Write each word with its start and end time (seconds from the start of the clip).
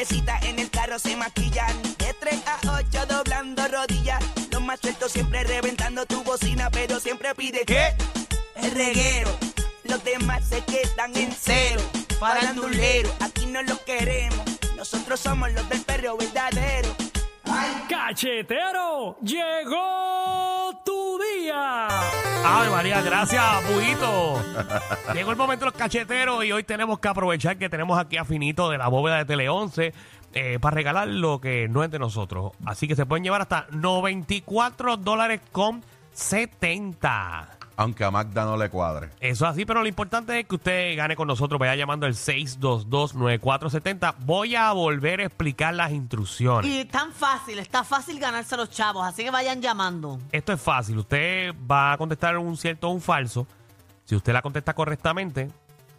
En 0.00 0.58
el 0.58 0.70
carro 0.70 0.98
se 0.98 1.14
maquillan. 1.14 1.82
De 1.98 2.14
3 2.18 2.34
a 2.46 2.72
8 2.72 3.04
doblando 3.06 3.68
rodillas. 3.68 4.24
Los 4.50 4.62
más 4.62 4.80
sueltos 4.80 5.12
siempre 5.12 5.44
reventando 5.44 6.06
tu 6.06 6.24
bocina, 6.24 6.70
pero 6.70 6.98
siempre 7.00 7.34
pide 7.34 7.66
¿Qué? 7.66 7.94
el 8.56 8.70
reguero. 8.70 9.30
Los 9.84 10.02
demás 10.02 10.48
se 10.48 10.64
quedan 10.64 11.14
en 11.18 11.30
cero. 11.38 11.82
Farandulero, 12.18 13.12
aquí 13.20 13.44
no 13.44 13.62
lo 13.62 13.76
queremos. 13.84 14.42
Nosotros 14.74 15.20
somos 15.20 15.52
los 15.52 15.68
del 15.68 15.82
perro. 15.82 16.16
¡Cachetero! 18.20 19.16
¡Llegó 19.22 20.78
tu 20.84 21.18
día! 21.18 21.88
¡Ay, 22.44 22.68
María! 22.68 23.00
Gracias, 23.00 23.42
Puito. 23.62 24.42
Llegó 25.14 25.30
el 25.30 25.38
momento 25.38 25.64
de 25.64 25.70
los 25.70 25.80
cacheteros 25.80 26.44
y 26.44 26.52
hoy 26.52 26.62
tenemos 26.62 26.98
que 26.98 27.08
aprovechar 27.08 27.56
que 27.56 27.70
tenemos 27.70 27.98
aquí 27.98 28.18
a 28.18 28.26
Finito 28.26 28.68
de 28.68 28.76
la 28.76 28.88
bóveda 28.88 29.16
de 29.16 29.24
Tele 29.24 29.48
11 29.48 29.94
eh, 30.34 30.58
para 30.60 30.74
regalar 30.74 31.08
lo 31.08 31.40
que 31.40 31.66
no 31.68 31.82
es 31.82 31.90
de 31.90 31.98
nosotros. 31.98 32.52
Así 32.66 32.86
que 32.86 32.94
se 32.94 33.06
pueden 33.06 33.24
llevar 33.24 33.40
hasta 33.40 33.68
94 33.70 34.98
dólares 34.98 35.40
con 35.50 35.82
70. 36.12 37.59
Aunque 37.80 38.04
a 38.04 38.10
Magda 38.10 38.44
no 38.44 38.58
le 38.58 38.68
cuadre. 38.68 39.08
Eso 39.20 39.46
es 39.46 39.52
así, 39.52 39.64
pero 39.64 39.80
lo 39.80 39.88
importante 39.88 40.38
es 40.38 40.46
que 40.46 40.56
usted 40.56 40.94
gane 40.98 41.16
con 41.16 41.26
nosotros. 41.26 41.58
Vaya 41.58 41.74
llamando 41.74 42.04
al 42.04 42.12
622-9470. 42.12 44.16
Voy 44.18 44.54
a 44.54 44.70
volver 44.72 45.20
a 45.20 45.24
explicar 45.24 45.72
las 45.72 45.90
instrucciones. 45.90 46.70
Y 46.70 46.84
tan 46.84 47.10
fácil, 47.10 47.58
está 47.58 47.82
fácil 47.82 48.20
ganarse 48.20 48.54
a 48.54 48.58
los 48.58 48.68
chavos, 48.68 49.06
así 49.06 49.24
que 49.24 49.30
vayan 49.30 49.62
llamando. 49.62 50.18
Esto 50.30 50.52
es 50.52 50.60
fácil. 50.60 50.98
Usted 50.98 51.54
va 51.70 51.94
a 51.94 51.96
contestar 51.96 52.36
un 52.36 52.54
cierto 52.58 52.88
o 52.88 52.90
un 52.90 53.00
falso. 53.00 53.46
Si 54.04 54.14
usted 54.14 54.34
la 54.34 54.42
contesta 54.42 54.74
correctamente, 54.74 55.48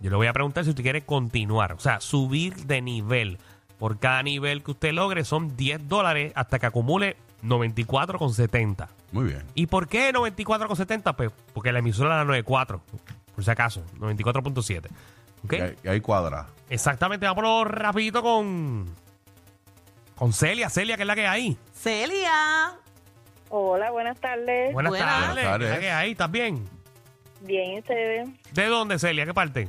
yo 0.02 0.12
le 0.12 0.18
voy 0.18 0.28
a 0.28 0.34
preguntar 0.34 0.64
si 0.64 0.70
usted 0.70 0.84
quiere 0.84 1.02
continuar. 1.02 1.74
O 1.74 1.80
sea, 1.80 2.00
subir 2.00 2.68
de 2.68 2.84
nivel. 2.84 3.40
Por 3.80 3.98
cada 3.98 4.22
nivel 4.22 4.62
que 4.62 4.70
usted 4.70 4.94
logre 4.94 5.26
son 5.26 5.58
10 5.58 5.90
dólares 5.90 6.32
hasta 6.36 6.60
que 6.60 6.68
acumule 6.68 7.18
94,70. 7.44 8.88
Muy 9.12 9.26
bien. 9.26 9.44
¿Y 9.56 9.68
por 9.68 9.88
qué 9.88 10.14
94,70? 10.14 11.16
Pues 11.16 11.32
porque 11.54 11.72
la 11.72 11.80
emisora 11.80 12.16
era 12.16 12.24
94. 12.26 12.82
Por 13.36 13.44
si 13.44 13.52
acaso, 13.52 13.84
94.7. 14.00 14.88
¿Ok? 15.44 15.54
Y 15.54 15.56
ahí, 15.62 15.76
y 15.84 15.88
ahí 15.88 16.02
cuadra. 16.02 16.48
Exactamente, 16.70 17.26
vámonos 17.26 17.68
rapidito 17.68 18.22
con... 18.22 18.88
Con 20.16 20.34
Celia, 20.34 20.70
Celia, 20.70 20.98
que 20.98 21.04
es 21.04 21.08
la 21.08 21.16
que 21.16 21.26
hay. 21.28 21.58
Celia. 21.74 22.74
Hola, 23.50 23.90
buenas 23.92 24.20
tardes. 24.20 24.72
Buenas, 24.72 24.92
Buenas. 24.92 25.10
tardes. 25.10 25.34
Buenas 25.34 25.52
tardes. 25.52 25.68
¿Qué 25.68 25.74
es 25.74 25.78
la 25.78 25.80
que 25.82 25.92
hay? 25.92 26.12
¿Estás 26.12 26.32
bien? 26.32 26.70
Bien, 27.42 27.72
¿y 27.72 27.80
ustedes? 27.80 28.30
¿De 28.54 28.66
dónde, 28.68 29.00
Celia? 29.00 29.26
¿Qué 29.26 29.34
parte? 29.34 29.68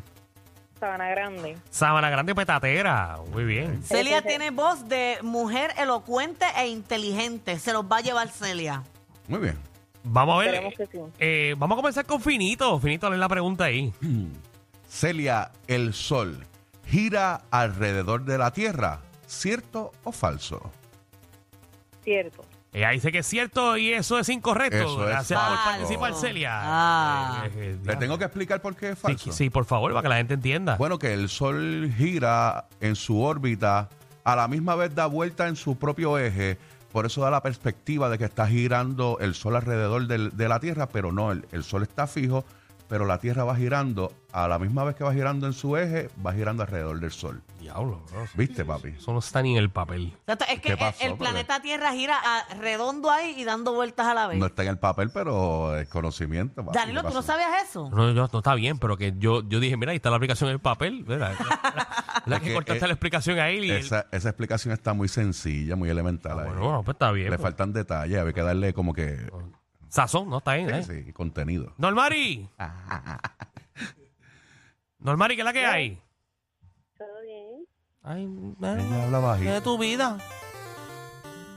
Sabana 0.82 1.08
Grande. 1.10 1.56
Sabana 1.70 2.10
Grande 2.10 2.34
Petatera. 2.34 3.16
Muy 3.30 3.44
bien. 3.44 3.84
Celia 3.84 4.20
tiene 4.20 4.50
voz 4.50 4.88
de 4.88 5.16
mujer 5.22 5.70
elocuente 5.78 6.44
e 6.56 6.66
inteligente. 6.66 7.56
Se 7.60 7.72
los 7.72 7.84
va 7.84 7.98
a 7.98 8.00
llevar 8.00 8.28
Celia. 8.30 8.82
Muy 9.28 9.38
bien. 9.38 9.56
Vamos 10.02 10.34
a 10.34 10.38
ver. 10.40 10.48
Esperemos 10.48 10.74
que 10.76 10.86
sí. 10.86 10.98
eh, 11.20 11.54
vamos 11.56 11.76
a 11.76 11.78
comenzar 11.78 12.04
con 12.04 12.20
Finito. 12.20 12.80
Finito, 12.80 13.08
lee 13.08 13.16
la 13.16 13.28
pregunta 13.28 13.62
ahí. 13.66 13.92
Celia, 14.88 15.52
el 15.68 15.94
sol 15.94 16.44
gira 16.88 17.42
alrededor 17.52 18.24
de 18.24 18.38
la 18.38 18.50
Tierra. 18.50 19.02
¿Cierto 19.28 19.92
o 20.02 20.10
falso? 20.10 20.68
Cierto. 22.02 22.44
Ella 22.72 22.88
dice 22.90 23.12
que 23.12 23.18
es 23.18 23.26
cierto 23.26 23.76
y 23.76 23.92
eso 23.92 24.18
es 24.18 24.28
incorrecto. 24.30 24.76
Eso 24.76 25.02
es 25.04 25.08
Gracias 25.10 25.38
por 25.40 25.48
falso. 25.56 25.70
participar, 25.70 26.14
Celia. 26.14 26.50
Ah. 26.54 27.42
Eh, 27.46 27.50
eh, 27.54 27.78
¿Le 27.84 27.96
tengo 27.96 28.16
que 28.16 28.24
explicar 28.24 28.62
por 28.62 28.74
qué 28.74 28.90
es 28.90 28.98
sí, 28.98 29.02
falso? 29.02 29.32
sí, 29.32 29.50
por 29.50 29.66
favor, 29.66 29.92
para 29.92 30.02
que 30.02 30.08
la 30.08 30.16
gente 30.16 30.34
entienda. 30.34 30.76
Bueno, 30.76 30.98
que 30.98 31.12
el 31.12 31.28
Sol 31.28 31.92
gira 31.96 32.66
en 32.80 32.96
su 32.96 33.20
órbita, 33.22 33.90
a 34.24 34.36
la 34.36 34.48
misma 34.48 34.74
vez 34.74 34.94
da 34.94 35.04
vuelta 35.06 35.48
en 35.48 35.56
su 35.56 35.76
propio 35.76 36.16
eje, 36.18 36.56
por 36.92 37.04
eso 37.04 37.20
da 37.20 37.30
la 37.30 37.42
perspectiva 37.42 38.08
de 38.08 38.16
que 38.16 38.24
está 38.24 38.46
girando 38.46 39.18
el 39.20 39.34
Sol 39.34 39.56
alrededor 39.56 40.06
del- 40.06 40.34
de 40.34 40.48
la 40.48 40.58
Tierra, 40.58 40.88
pero 40.88 41.12
no, 41.12 41.30
el, 41.32 41.46
el 41.52 41.64
Sol 41.64 41.82
está 41.82 42.06
fijo, 42.06 42.44
pero 42.88 43.04
la 43.04 43.18
Tierra 43.18 43.44
va 43.44 43.54
girando, 43.54 44.12
a 44.32 44.48
la 44.48 44.58
misma 44.58 44.82
vez 44.84 44.96
que 44.96 45.04
va 45.04 45.12
girando 45.12 45.46
en 45.46 45.52
su 45.52 45.76
eje, 45.76 46.08
va 46.24 46.32
girando 46.32 46.62
alrededor 46.62 46.98
del 47.00 47.10
Sol. 47.12 47.42
Diablo, 47.60 48.02
bro. 48.10 48.24
¿Viste, 48.34 48.64
papi? 48.64 48.88
Eso 48.88 49.12
no 49.12 49.18
está 49.18 49.42
ni 49.42 49.52
en 49.52 49.58
el 49.58 49.70
papel. 49.70 50.16
Es 50.26 50.36
que 50.36 50.60
¿Qué 50.60 50.72
el- 50.72 50.78
pasó, 50.78 51.02
el, 51.04 51.08
bebé? 51.12 51.18
planeta 51.18 51.60
Tierra 51.62 51.92
gira 51.92 52.16
ah, 52.24 52.42
redondo 52.58 53.10
ahí 53.10 53.34
y 53.36 53.44
dando 53.44 53.74
vueltas 53.74 54.06
a 54.06 54.14
la 54.14 54.26
vez. 54.28 54.38
No 54.38 54.46
está 54.46 54.62
en 54.62 54.70
el 54.70 54.78
papel, 54.78 55.10
pero 55.12 55.76
es 55.78 55.86
conocimiento. 55.88 56.64
papi. 56.64 56.76
Danilo, 56.78 57.02
¿Qué 57.02 57.08
¿tú 57.08 57.14
no 57.14 57.20
pasó? 57.20 57.32
sabías 57.32 57.50
eso? 57.68 57.88
No, 57.90 58.12
no, 58.12 58.28
no 58.32 58.38
está 58.38 58.54
bien, 58.54 58.78
pero 58.78 58.96
que 58.96 59.14
yo, 59.18 59.42
yo 59.48 59.60
dije, 59.60 59.76
mira, 59.76 59.90
ahí 59.92 59.96
está 59.96 60.10
la 60.10 60.16
aplicación 60.16 60.48
en 60.50 60.54
el 60.54 60.60
papel. 60.60 61.04
¿verdad? 61.04 61.34
La 62.26 62.40
que 62.40 62.52
cortaste 62.54 62.84
eh, 62.84 62.88
la 62.88 62.94
explicación 62.94 63.38
ahí. 63.38 63.58
y- 63.64 63.70
Esa, 63.70 64.06
esa 64.10 64.30
explicación 64.30 64.72
está 64.72 64.92
muy 64.94 65.08
sencilla, 65.08 65.76
muy 65.76 65.90
elemental. 65.90 66.32
ahí. 66.38 66.44
Ah, 66.46 66.48
bueno, 66.48 66.60
bueno, 66.62 66.82
pues 66.84 66.94
está 66.94 67.12
bien. 67.12 67.26
Le 67.30 67.36
pues. 67.36 67.42
faltan 67.42 67.72
detalles, 67.72 68.18
había 68.18 68.32
que 68.32 68.42
darle 68.42 68.72
como 68.72 68.92
que 68.94 69.18
Sazón, 69.88 70.30
¿no? 70.30 70.38
Está 70.38 70.54
bien. 70.54 70.70
¿eh? 70.74 70.82
sí, 70.84 71.02
sí, 71.04 71.12
contenido. 71.12 71.74
Normari. 71.76 72.48
Normari, 75.02 75.34
¿qué 75.36 75.42
es 75.42 75.46
la 75.46 75.52
que 75.52 75.66
hay? 75.66 75.98
¿Todo 76.96 77.08
bien? 77.22 77.66
Ay, 78.04 78.24
Ella 78.60 79.04
habla 79.04 79.18
bajito. 79.18 79.52
de 79.52 79.60
tu 79.60 79.78
vida. 79.78 80.18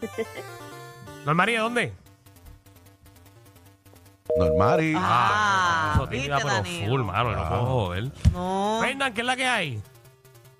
Normari, 1.25 1.53
¿de 1.53 1.57
dónde? 1.59 1.94
Normari. 4.38 4.94
Ah, 4.97 5.91
Eso 5.95 6.07
viste, 6.07 6.23
tímida, 6.28 6.38
pero 6.38 6.50
Danilo. 6.50 6.88
full, 6.91 7.01
mano, 7.03 7.31
no 7.31 7.41
Ah. 7.41 7.50
puedo 7.50 7.66
joder. 7.66 8.03
No. 8.34 8.79
Fernan, 8.81 9.13
¿qué 9.13 9.22
es 9.22 9.28
la 9.28 9.35
que 9.35 9.45
hay? 9.45 9.81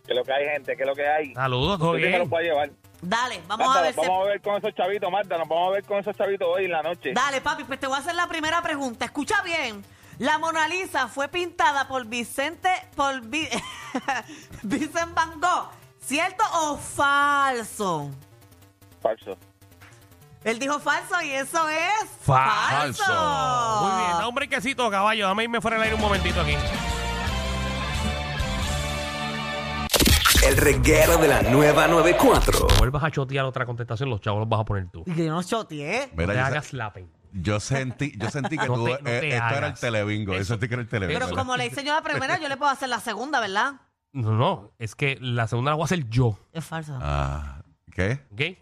¿Qué 0.06 0.13
es 0.13 0.16
lo 0.16 0.24
que 0.24 0.34
hay, 0.34 0.45
gente? 0.45 0.75
¿Qué 0.78 0.84
es 0.84 0.88
lo 0.88 0.95
que 0.95 1.07
hay? 1.07 1.34
Saludos, 1.34 1.79
todo 1.79 1.94
lo 1.94 1.97
bien. 1.97 2.12
llevar. 2.29 2.69
Dale, 3.01 3.41
vamos 3.47 3.68
Marta, 3.68 3.79
a 3.79 3.84
ver. 3.84 3.94
si- 3.94 4.00
vamos 4.01 4.22
a 4.25 4.29
ver 4.29 4.41
con 4.41 4.56
esos 4.57 4.74
chavitos, 4.75 5.12
Marta. 5.12 5.38
Nos 5.38 5.47
vamos 5.47 5.68
a 5.69 5.72
ver 5.74 5.84
con 5.84 5.97
esos 6.00 6.16
chavitos 6.16 6.47
hoy 6.47 6.66
en 6.66 6.72
la 6.72 6.81
noche. 6.84 7.13
Dale, 7.13 7.41
papi, 7.41 7.63
pues 7.66 7.79
te 7.79 7.88
voy 7.88 7.95
a 7.97 8.00
hacer 8.00 8.16
la 8.16 8.28
primera 8.28 8.62
pregunta. 8.62 9.06
Escucha 9.06 9.41
bien. 9.44 9.84
La 10.19 10.37
Mona 10.39 10.67
Lisa 10.67 11.07
fue 11.07 11.27
pintada 11.27 11.87
por 11.87 12.05
Vicente, 12.05 12.69
por 12.95 13.21
Vi- 13.21 13.49
Vincent 14.63 15.13
Van 15.13 15.39
Gogh. 15.41 15.69
¿Cierto 15.99 16.43
o 16.53 16.77
falso? 16.77 18.09
Falso. 19.01 19.37
Él 20.43 20.59
dijo 20.59 20.79
falso 20.79 21.19
y 21.23 21.31
eso 21.31 21.67
es 21.67 22.09
Falso. 22.21 23.03
falso. 23.03 23.81
Muy 23.81 24.03
bien, 24.05 24.17
da 24.19 24.27
un 24.27 24.35
brequecito, 24.35 24.89
caballo. 24.91 25.27
Dame 25.27 25.43
irme 25.43 25.59
fuera 25.59 25.75
del 25.77 25.83
aire 25.85 25.95
un 25.95 26.01
momentito 26.01 26.39
aquí. 26.41 26.55
El 30.45 30.57
reguero 30.57 31.17
de 31.17 31.27
la 31.27 31.41
nueva 31.41 31.87
94. 31.87 32.67
Vuelvas 32.77 33.03
a 33.03 33.09
chotear 33.09 33.45
otra 33.45 33.65
contestación, 33.65 34.09
los 34.11 34.21
chavos 34.21 34.41
los 34.41 34.47
vas 34.49 34.59
a 34.61 34.63
poner 34.65 34.87
tú. 34.91 35.03
Y 35.07 35.11
que 35.13 35.25
yo 35.25 35.31
no 35.33 35.41
choteé. 35.41 36.07
No 36.13 36.17
Mira, 36.17 36.33
te 36.33 36.39
hagas 36.39 36.73
lapen. 36.73 37.09
Yo 37.35 37.59
sentí, 37.59 38.13
yo 38.18 38.29
sentí 38.29 38.57
que 38.57 38.68
No 38.68 38.75
tú, 38.75 38.85
te- 38.85 38.91
no 39.03 39.09
eh, 39.09 39.19
te 39.19 39.28
esto 39.29 39.35
era 39.46 39.57
el 39.57 39.63
hagas. 39.66 39.79
telebingo. 39.79 40.34
Yo 40.34 40.40
Eso- 40.40 40.53
sentí 40.53 40.68
que 40.68 40.73
era 40.75 40.81
el 40.84 40.90
telebingo. 40.90 41.19
Pero 41.19 41.35
como 41.35 41.56
le 41.57 41.66
hice 41.68 41.84
yo 41.84 41.94
la 41.94 42.01
primera, 42.01 42.40
yo 42.40 42.47
le 42.50 42.57
puedo 42.57 42.72
hacer 42.72 42.90
la 42.90 43.00
segunda, 43.00 43.40
¿verdad? 43.40 43.75
No, 44.13 44.31
no, 44.31 44.72
es 44.79 44.96
que 44.96 45.18
la 45.19 45.47
segunda 45.47 45.72
la 45.72 45.75
voy 45.75 45.84
a 45.84 45.85
hacer 45.85 46.07
yo. 46.09 46.40
Es 46.53 46.63
falso. 46.66 46.97
Ah, 47.01 47.63
¿Qué? 47.91 48.19
¿Ok? 48.31 48.57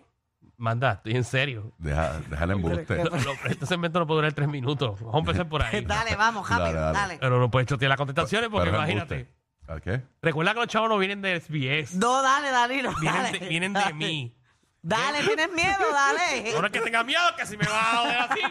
Manda, 0.57 0.93
estoy 0.93 1.15
en 1.15 1.23
serio. 1.23 1.73
Deja, 1.77 2.19
deja 2.29 2.43
el 2.45 2.51
embuste. 2.51 2.95
Lo- 3.03 3.09
lo- 3.09 3.33
este 3.45 3.65
segmento 3.65 3.99
no 3.99 4.07
puede 4.07 4.17
durar 4.19 4.33
tres 4.33 4.47
minutos. 4.47 4.99
Vamos 5.01 5.15
a 5.15 5.19
empezar 5.19 5.49
por 5.49 5.61
ahí. 5.61 5.83
Dale, 5.85 6.15
vamos, 6.15 6.47
rápido, 6.49 6.65
Dale, 6.67 6.79
dale. 6.79 6.97
dale. 6.97 7.17
Pero 7.19 7.39
no 7.39 7.51
puedes 7.51 7.67
chotear 7.67 7.89
las 7.89 7.97
contestaciones 7.97 8.49
porque 8.49 8.65
Pero 8.71 8.77
es 8.81 8.89
imagínate. 8.89 9.15
embuste. 9.15 9.43
¿A 9.67 9.79
qué? 9.79 10.03
Recuerda 10.21 10.53
que 10.53 10.59
los 10.59 10.67
chavos 10.67 10.89
no 10.89 10.97
vienen 10.97 11.21
de 11.21 11.39
SBS. 11.39 11.95
No, 11.97 12.21
dale, 12.21 12.49
Danilo. 12.51 12.91
Vienen 12.99 13.23
dale, 13.23 13.39
de, 13.39 13.47
vienen 13.47 13.73
de 13.73 13.79
dale. 13.79 13.93
mí. 13.93 14.35
Dale, 14.83 15.23
tienes 15.23 15.49
miedo, 15.51 15.91
dale. 15.93 16.53
Ahora 16.55 16.69
que 16.69 16.81
tenga 16.81 17.03
miedo, 17.03 17.21
que 17.37 17.45
si 17.45 17.55
me 17.55 17.65
va 17.65 17.79
a 17.79 17.95
joder 17.97 18.17
así. 18.19 18.41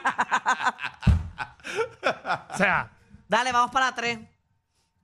o 2.55 2.57
sea, 2.57 2.91
Dale, 3.29 3.53
vamos 3.53 3.71
para 3.71 3.87
la 3.87 3.95
tres. 3.95 4.19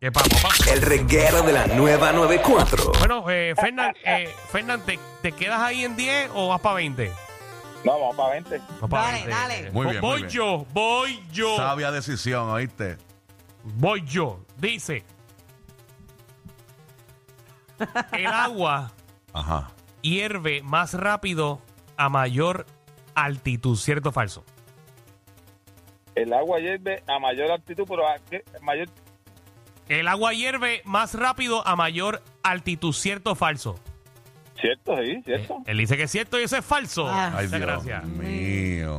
que 0.00 0.10
vamos, 0.10 0.42
vamos. 0.42 0.66
El 0.66 0.82
reguero 0.82 1.42
de 1.42 1.52
la 1.52 1.66
nueva 1.66 2.12
94. 2.12 2.92
Bueno, 2.98 3.24
eh, 3.30 3.54
Fernán, 3.58 3.94
eh, 4.04 4.34
Fernán, 4.50 4.80
¿te, 4.84 4.98
te 5.22 5.32
quedas 5.32 5.60
ahí 5.60 5.84
en 5.84 5.96
10 5.96 6.30
o 6.34 6.48
vas 6.48 6.60
para 6.60 6.76
20? 6.76 7.12
No, 7.84 7.92
vamos 8.00 8.16
para 8.16 8.30
20. 8.30 8.58
Vas 8.80 8.90
pa' 8.90 9.02
Dale, 9.02 9.26
dale. 9.26 9.70
Muy 9.70 9.86
bien, 9.86 10.00
muy 10.00 10.10
voy 10.10 10.20
bien. 10.22 10.30
yo, 10.30 10.66
voy 10.72 11.22
yo. 11.30 11.56
Sabia 11.56 11.90
decisión, 11.90 12.48
¿oíste? 12.50 12.96
Voy 13.64 14.02
yo. 14.04 14.40
Dice. 14.56 15.04
El 18.12 18.26
agua 18.26 18.90
Ajá. 19.32 19.70
Hierve 20.02 20.62
más 20.62 20.94
rápido 20.94 21.60
a 21.96 22.08
mayor 22.08 22.66
altitud, 23.14 23.76
¿cierto 23.76 24.10
o 24.10 24.12
falso? 24.12 24.44
El 26.14 26.32
agua 26.32 26.58
hierve 26.58 27.02
a 27.06 27.18
mayor 27.18 27.50
altitud, 27.50 27.84
pero 27.88 28.06
a 28.08 28.16
qué? 28.30 28.42
mayor. 28.62 28.88
El 29.88 30.08
agua 30.08 30.32
hierve 30.32 30.82
más 30.84 31.14
rápido 31.14 31.66
a 31.66 31.76
mayor 31.76 32.22
altitud, 32.42 32.92
¿cierto 32.92 33.32
o 33.32 33.34
falso? 33.34 33.78
Cierto, 34.60 34.96
sí, 34.98 35.22
cierto. 35.24 35.54
Eh, 35.58 35.62
él 35.70 35.78
dice 35.78 35.96
que 35.96 36.02
es 36.04 36.10
cierto 36.10 36.38
y 36.38 36.42
eso 36.42 36.56
es 36.56 36.64
falso. 36.64 37.06
Ah. 37.08 37.32
Ay, 37.36 37.46
Muchas 37.46 37.50
Dios 37.50 37.60
gracias. 37.60 38.04
mío. 38.06 38.98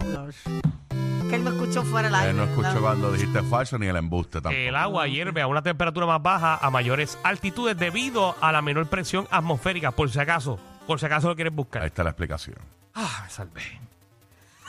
Que 1.30 1.36
él 1.36 1.44
me 1.44 1.50
escuchó 1.52 1.84
fuera 1.84 2.08
del 2.08 2.16
aire. 2.16 2.30
Él 2.32 2.38
no 2.38 2.44
escuchó 2.44 2.62
¿verdad? 2.70 2.82
cuando 2.82 3.12
dijiste 3.12 3.44
falso 3.44 3.78
ni 3.78 3.88
el 3.88 3.96
embuste 3.98 4.42
tampoco. 4.42 4.56
El 4.56 4.76
agua 4.76 5.08
hierve 5.08 5.42
a 5.42 5.48
una 5.48 5.62
temperatura 5.62 6.06
más 6.08 6.24
baja 6.24 6.56
a 6.56 6.70
mayores 6.72 7.20
altitudes 7.24 7.78
debido 7.78 8.36
a 8.42 8.52
la 8.52 8.62
menor 8.62 8.88
presión 8.88 9.28
atmosférica, 9.30 9.92
por 9.92 10.10
si 10.10 10.20
acaso. 10.20 10.60
Por 10.90 11.00
si 11.00 11.06
acaso 11.06 11.28
lo 11.28 11.36
quieres 11.36 11.54
buscar. 11.54 11.84
Ahí 11.84 11.90
está 11.90 12.04
la 12.04 12.10
explicación. 12.10 12.58
Ah, 12.96 13.22
me 13.24 13.30
salvé. 13.30 13.62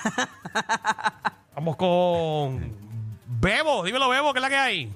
Vamos 1.54 1.76
con 1.76 2.60
Bebo, 3.24 3.82
dímelo 3.82 4.10
Bebo, 4.10 4.34
¿qué 4.34 4.38
es 4.38 4.42
la 4.42 4.48
que 4.50 4.56
hay? 4.56 4.92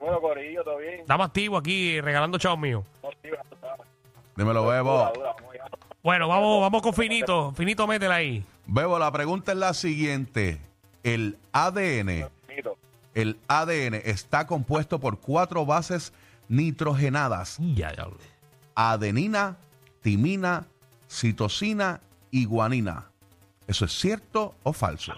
Bueno, 0.00 0.20
Corillo, 0.20 0.64
todo 0.64 0.78
bien. 0.78 0.94
Estamos 1.02 1.28
activos 1.28 1.60
aquí 1.60 2.00
regalando 2.00 2.38
chavos 2.38 2.58
míos. 2.58 2.82
Dímelo, 4.34 4.66
Bebo. 4.66 5.12
Bueno, 6.02 6.26
vamos, 6.26 6.62
vamos 6.62 6.82
con 6.82 6.92
Finito. 6.92 7.52
Finito, 7.52 7.86
métela 7.86 8.16
ahí. 8.16 8.44
Bebo, 8.66 8.98
la 8.98 9.12
pregunta 9.12 9.52
es 9.52 9.58
la 9.58 9.74
siguiente. 9.74 10.60
El 11.04 11.38
ADN, 11.52 12.28
el 13.14 13.38
ADN 13.46 13.94
está 13.94 14.48
compuesto 14.48 14.98
por 14.98 15.20
cuatro 15.20 15.64
bases 15.64 16.12
nitrogenadas. 16.48 17.58
Ya, 17.76 17.94
ya. 17.94 18.08
Adenina, 18.74 19.56
timina, 20.02 20.66
citosina 21.08 22.00
y 22.30 22.44
guanina. 22.44 23.06
¿Eso 23.66 23.84
es 23.84 23.92
cierto 23.92 24.54
o 24.62 24.72
falso? 24.72 25.14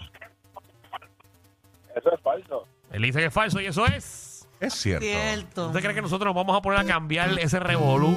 Eso 1.95 2.13
es 2.13 2.21
falso. 2.21 2.67
Él 2.91 3.01
dice 3.01 3.19
que 3.19 3.25
es 3.25 3.33
falso 3.33 3.59
y 3.59 3.65
eso 3.65 3.85
es. 3.85 4.47
Es 4.59 4.73
cierto. 4.73 5.05
Cierto. 5.05 5.67
¿Usted 5.67 5.81
cree 5.81 5.93
que 5.93 6.01
nosotros 6.01 6.27
nos 6.27 6.35
vamos 6.35 6.57
a 6.57 6.61
poner 6.61 6.79
a 6.79 6.85
cambiar 6.85 7.37
ese 7.39 7.59
revolú? 7.59 8.15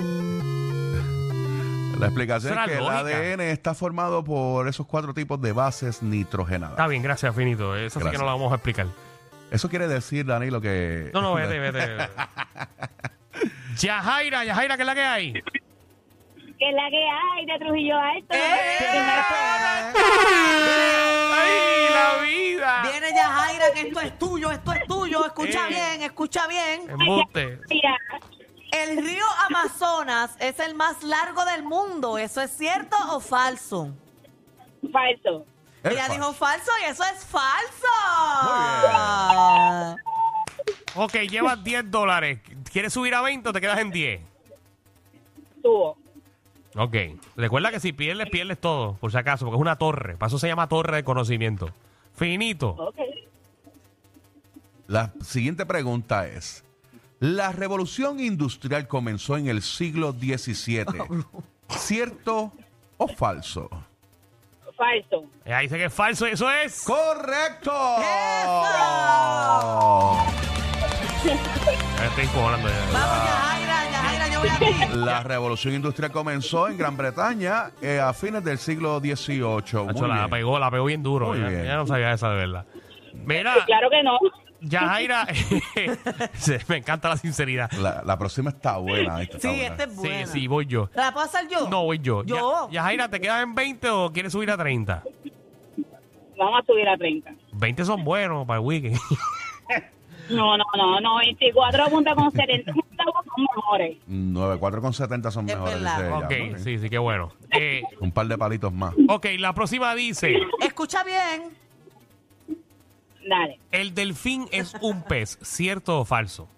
La 1.99 2.07
explicación 2.07 2.59
es 2.59 2.67
que 2.67 2.79
el. 2.79 2.87
ADN 2.87 3.41
está 3.41 3.75
formado 3.75 4.25
por 4.25 4.69
esos 4.69 4.87
cuatro 4.87 5.13
tipos 5.13 5.41
de 5.43 5.53
bases 5.53 6.03
nitrogenadas. 6.03 6.73
Está 6.73 6.87
bien, 6.87 7.03
gracias, 7.03 7.35
Finito. 7.35 7.77
Eso 7.77 7.99
sí 7.99 7.99
que 7.99 8.05
Gracias. 8.05 8.21
no 8.21 8.27
lo 8.27 8.33
vamos 8.33 8.53
a 8.53 8.55
explicar. 8.55 8.87
Eso 9.51 9.69
quiere 9.69 9.87
decir, 9.89 10.25
Danilo, 10.25 10.61
que... 10.61 11.11
No, 11.13 11.21
no, 11.21 11.35
vete, 11.35 11.59
vete. 11.59 12.09
Yajaira, 13.81 14.45
Yajaira, 14.45 14.77
¿qué 14.77 14.83
es 14.83 14.87
la 14.87 14.95
que 14.95 15.03
hay? 15.05 15.33
Que 15.33 15.41
es 16.69 16.75
la 16.75 16.91
que 16.91 17.09
hay 17.09 17.47
de 17.47 17.59
Trujillo 17.59 17.99
Alto. 17.99 18.35
¡Ay, 21.33 21.89
la 21.95 22.23
vida! 22.23 22.83
Viene 22.91 23.09
ya 23.15 23.29
Jaira, 23.29 23.73
que 23.73 23.81
esto 23.89 24.01
es 24.01 24.19
tuyo, 24.19 24.51
esto 24.51 24.73
es 24.73 24.87
tuyo. 24.87 25.25
Escucha 25.27 25.67
Eh. 25.67 25.69
bien, 25.71 26.03
escucha 26.03 26.47
bien. 26.47 26.91
Embuste. 26.91 27.59
Mira, 27.69 27.97
El 28.73 29.05
río 29.05 29.25
Amazonas 29.47 30.37
es 30.39 30.61
el 30.61 30.75
más 30.77 31.03
largo 31.03 31.45
del 31.45 31.63
mundo. 31.65 32.19
¿Eso 32.19 32.41
es 32.41 32.51
cierto 32.57 32.97
o 33.11 33.19
falso? 33.21 33.89
falso. 34.93 35.45
Es 35.83 35.93
Ella 35.93 36.03
falso. 36.07 36.13
dijo 36.15 36.33
falso 36.35 36.71
y 36.83 36.85
eso 36.91 37.03
es 37.05 37.25
falso. 37.25 37.89
Ok, 40.95 41.15
llevas 41.29 41.63
10 41.65 41.91
dólares. 41.91 42.39
¿Quieres 42.73 42.93
subir 42.93 43.15
a 43.15 43.23
20 43.23 43.49
o 43.49 43.53
te 43.53 43.61
quedas 43.61 43.79
en 43.81 43.91
10? 43.91 44.21
Tuvo. 45.63 45.99
Ok. 46.77 46.97
Recuerda 47.37 47.71
que 47.71 47.81
si 47.81 47.93
pierdes, 47.93 48.31
pierdes 48.31 48.59
todo, 48.61 48.95
por 48.95 49.11
si 49.11 49.19
acaso, 49.19 49.45
porque 49.45 49.57
es 49.57 49.61
una 49.61 49.77
torre. 49.77 50.17
Para 50.17 50.29
eso 50.29 50.39
se 50.39 50.47
llama 50.47 50.69
torre 50.69 50.97
de 50.97 51.05
conocimiento. 51.05 51.71
Finito. 52.15 52.71
Ok. 52.71 52.99
La 54.87 55.13
siguiente 55.21 55.67
pregunta 55.67 56.27
es, 56.27 56.65
¿la 57.19 57.53
revolución 57.53 58.21
industrial 58.21 58.89
comenzó 58.89 59.37
en 59.37 59.49
el 59.49 59.63
siglo 59.63 60.13
XVII? 60.13 60.85
¿Cierto 61.69 62.53
o 62.97 63.09
falso? 63.09 63.69
Falso. 64.77 65.25
Ella 65.45 65.59
dice 65.59 65.77
que 65.77 65.85
es 65.85 65.95
falso 65.95 66.27
y 66.27 66.31
eso 66.33 66.51
es. 66.51 66.85
¡Correcto! 66.85 67.73
Me 72.01 72.07
estoy 72.07 72.25
encojonando 72.25 72.69
ya. 72.69 72.75
Vamos, 72.93 73.25
ya 73.25 73.33
Jaira, 73.33 73.91
ya 73.91 73.99
Jaira, 73.99 74.29
yo 74.29 74.41
voy 74.41 74.49
a 74.49 74.59
ti. 74.59 74.97
La 74.97 75.23
revolución 75.23 75.75
industrial 75.75 76.11
comenzó 76.13 76.69
en 76.69 76.79
Gran 76.79 76.97
Bretaña 76.97 77.71
eh, 77.83 78.01
a 78.01 78.13
fines 78.15 78.43
del 78.45 78.59
siglo 78.59 79.01
XVIII. 79.01 79.41
Muy 79.43 79.87
Nacho, 79.87 80.07
la 80.07 80.15
bien. 80.15 80.31
pegó, 80.31 80.59
la 80.59 80.71
pegó 80.71 80.85
bien 80.87 81.03
duro. 81.03 81.29
Muy 81.29 81.41
Ya, 81.41 81.49
bien. 81.49 81.65
ya 81.65 81.77
no 81.77 81.87
sabía 81.87 82.13
esa 82.13 82.31
de 82.31 82.37
verdad. 82.37 82.65
Mira, 83.25 83.55
Claro 83.67 83.91
que 83.91 84.03
no. 84.03 84.19
Yajaira, 84.63 85.27
se- 86.35 86.61
me 86.69 86.77
encanta 86.79 87.09
la 87.09 87.17
sinceridad. 87.17 87.71
La, 87.73 88.03
la 88.05 88.19
próxima 88.19 88.51
está 88.51 88.77
buena. 88.77 89.23
esta 89.23 89.37
está 89.37 89.49
Sí, 89.51 89.57
buena. 89.57 89.67
este 89.75 89.85
es 89.85 89.91
Sí, 89.91 89.97
buena. 89.97 90.27
sí, 90.27 90.47
voy 90.49 90.67
yo. 90.67 90.91
¿La 90.95 91.13
puedo 91.13 91.25
hacer 91.27 91.49
yo? 91.49 91.69
No, 91.71 91.85
voy 91.85 91.99
yo. 91.99 92.25
Yo. 92.25 92.69
Ya, 92.69 92.75
Yajaira, 92.83 93.09
¿te 93.09 93.21
quedas 93.21 93.43
en 93.43 93.55
20 93.55 93.89
o 93.91 94.13
quieres 94.13 94.33
subir 94.33 94.51
a 94.51 94.57
30? 94.59 95.03
Vamos 96.39 96.61
a 96.63 96.67
subir 96.67 96.89
a 96.89 96.97
30. 96.97 97.31
20 97.53 97.85
son 97.85 98.05
buenos 98.05 98.47
para 98.47 98.59
el 98.61 98.65
weekend. 98.67 98.99
No, 100.31 100.57
no, 100.57 100.65
no, 100.77 101.01
no. 101.01 101.17
24 101.19 101.87
puntos 101.87 102.15
con 102.15 102.31
70 102.31 102.73
centavos 102.73 103.25
son 103.35 103.47
mejores. 103.57 103.97
94 104.07 104.81
con 104.83 104.93
70 104.93 105.31
son 105.31 105.49
Es 105.49 105.57
mejores, 105.57 105.75
verdad. 105.83 105.97
dice 105.97 106.07
ella. 106.07 106.19
ok, 106.19 106.29
bien. 106.29 106.59
sí, 106.61 106.79
sí, 106.79 106.91
qué 106.91 106.99
bueno. 106.99 107.33
Eh, 107.53 107.83
Un 108.01 108.13
par 108.13 108.27
de 108.27 108.39
palitos 108.39 108.73
más. 108.73 108.95
ok, 109.09 109.27
la 109.39 109.53
próxima 109.53 109.95
dice, 109.95 110.37
Escucha 110.61 111.03
bien. 111.05 111.51
Dale. 113.29 113.59
el 113.71 113.95
delfín 113.95 114.49
es 114.51 114.75
un 114.81 115.03
pez, 115.03 115.39
¿cierto 115.43 116.01
o 116.01 116.05
falso? 116.05 116.49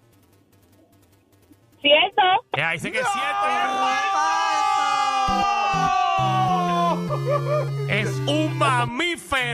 ¿Cierto? 1.81 2.21
Ella 2.53 2.71
dice 2.71 2.91
que 2.91 2.99
es 2.99 3.07
cierto. 3.07 3.45
Es 7.89 8.09
un 8.27 8.57
mamífero. 8.57 9.12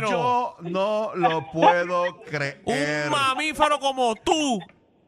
Yo 0.10 0.56
no 0.62 1.12
lo 1.16 1.52
puedo 1.52 2.22
creer. 2.24 2.62
Un 2.66 3.12
mamífero 3.12 3.80
como 3.80 4.16
tú. 4.16 4.60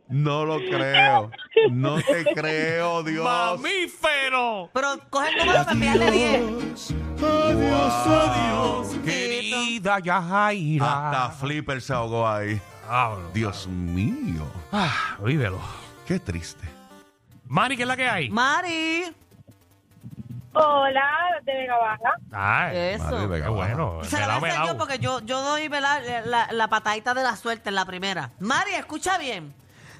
No 0.07 0.45
lo 0.45 0.57
creo. 0.59 1.31
No 1.71 1.95
te 2.01 2.25
creo, 2.33 3.01
Dios. 3.03 3.23
Mamífero. 3.23 4.69
Pero 4.73 4.99
coge 5.09 5.29
el 5.29 5.37
número 5.37 5.59
para 5.59 5.71
enviarle 5.71 6.11
10. 6.11 6.93
Adiós, 7.23 7.93
adiós. 8.07 8.87
Querida 9.05 9.99
Yajaira. 9.99 11.09
Hasta 11.09 11.29
Flipper 11.31 11.81
se 11.81 11.93
ahogó 11.93 12.27
ahí. 12.27 12.59
Ah, 12.89 13.15
Dios 13.33 13.67
mío. 13.67 14.45
ah, 14.73 15.15
vívelo. 15.23 15.59
Qué 16.05 16.19
triste. 16.19 16.67
Mari, 17.47 17.77
¿qué 17.77 17.83
es 17.83 17.87
la 17.87 17.95
que 17.95 18.07
hay? 18.07 18.29
Mari. 18.29 19.13
Hola, 20.53 21.39
de 21.45 21.53
Vega 21.53 21.77
Baja. 21.77 22.13
Ay, 22.33 22.77
Eso. 22.95 23.03
Madre 23.05 23.27
Vega 23.27 23.47
bueno. 23.49 24.03
Se 24.03 24.19
la 24.19 24.37
voy 24.39 24.49
a 24.49 24.53
hacer 24.53 24.65
yo 24.67 24.77
porque 24.77 24.99
yo, 24.99 25.21
yo 25.21 25.41
doy 25.41 25.69
¿verdad? 25.69 26.01
la, 26.25 26.51
la 26.51 26.67
patadita 26.67 27.13
de 27.13 27.23
la 27.23 27.37
suerte 27.37 27.69
en 27.69 27.75
la 27.75 27.85
primera. 27.85 28.31
Mari, 28.39 28.73
escucha 28.73 29.17
bien. 29.17 29.53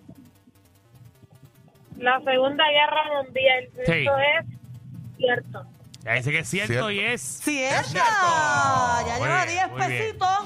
La 1.97 2.21
Segunda 2.21 2.63
Guerra 2.69 3.03
Mundial. 3.23 3.65
Sí. 3.87 3.93
Eso 4.03 4.17
es 4.19 4.45
cierto. 5.17 5.65
Ya 6.05 6.13
dice 6.13 6.31
que 6.31 6.39
es 6.39 6.49
cierto, 6.49 6.73
Cierto. 6.73 6.91
y 6.93 7.01
es. 7.01 7.21
¡Cierto! 7.23 7.89
cierto. 7.89 8.11
Ya 9.07 9.15
Muy 9.19 9.27
lleva 9.27 9.45
bien, 9.47 9.57
10 9.57 9.69
muy 9.71 9.79
bien. 9.81 9.91
pesitos. 9.91 10.39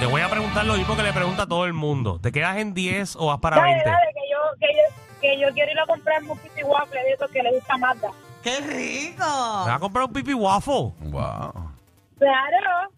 Te 0.00 0.06
voy 0.06 0.22
a 0.22 0.28
preguntar 0.30 0.64
lo 0.64 0.72
mismo 0.74 0.96
que 0.96 1.02
le 1.02 1.12
pregunta 1.12 1.42
a 1.42 1.46
todo 1.46 1.66
el 1.66 1.74
mundo. 1.74 2.18
¿Te 2.22 2.32
quedas 2.32 2.56
en 2.56 2.72
10 2.72 3.16
o 3.16 3.26
vas 3.26 3.38
para 3.38 3.56
Dale, 3.58 3.74
20? 3.74 3.90
dale, 3.90 4.06
que 4.14 4.20
yo, 4.30 4.38
que 4.58 4.66
yo, 4.74 4.82
que 5.20 5.38
yo 5.40 5.48
quiero 5.54 5.70
ir 5.72 5.78
a 5.78 5.86
comprar 5.86 6.22
un 6.22 6.38
pipi 6.38 6.62
waffle 6.64 7.02
de 7.02 7.10
esos 7.12 7.30
que 7.30 7.42
le 7.42 7.50
gusta 7.52 7.74
a 7.74 7.78
Magda. 7.78 8.08
¡Qué 8.42 8.60
rico! 8.60 9.24
¿Te 9.64 9.70
vas 9.70 9.76
a 9.76 9.78
comprar 9.78 10.06
un 10.06 10.12
pipi 10.14 10.32
waffle? 10.32 10.92
Wow. 11.00 11.52
Claro. 12.18 12.90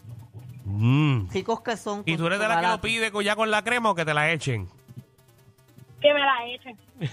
Mm. 0.65 1.29
Ricos 1.33 1.61
que 1.63 1.77
son. 1.77 2.05
¿Y 2.07 2.17
tú 2.17 2.27
eres 2.29 2.39
de 2.39 2.47
la 2.49 2.61
que 2.61 2.67
lo 2.69 2.81
pide 2.81 3.11
con- 3.11 3.25
ya 3.25 3.35
con 3.35 3.51
la 3.51 3.65
crema 3.65 3.91
o 3.91 3.95
que 3.97 4.05
te 4.05 4.15
la 4.15 4.31
echen? 4.31 4.69
Que 6.01 6.15
me 6.15 6.21
la 6.21 6.47
echen. 6.47 6.79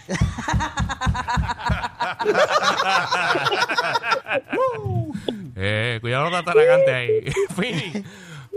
Eh, 5.56 5.98
cuidado 6.02 6.26
con 6.26 6.34
la 6.34 6.40
atragante 6.40 6.94
ahí. 6.94 7.22
Fini, 7.56 8.04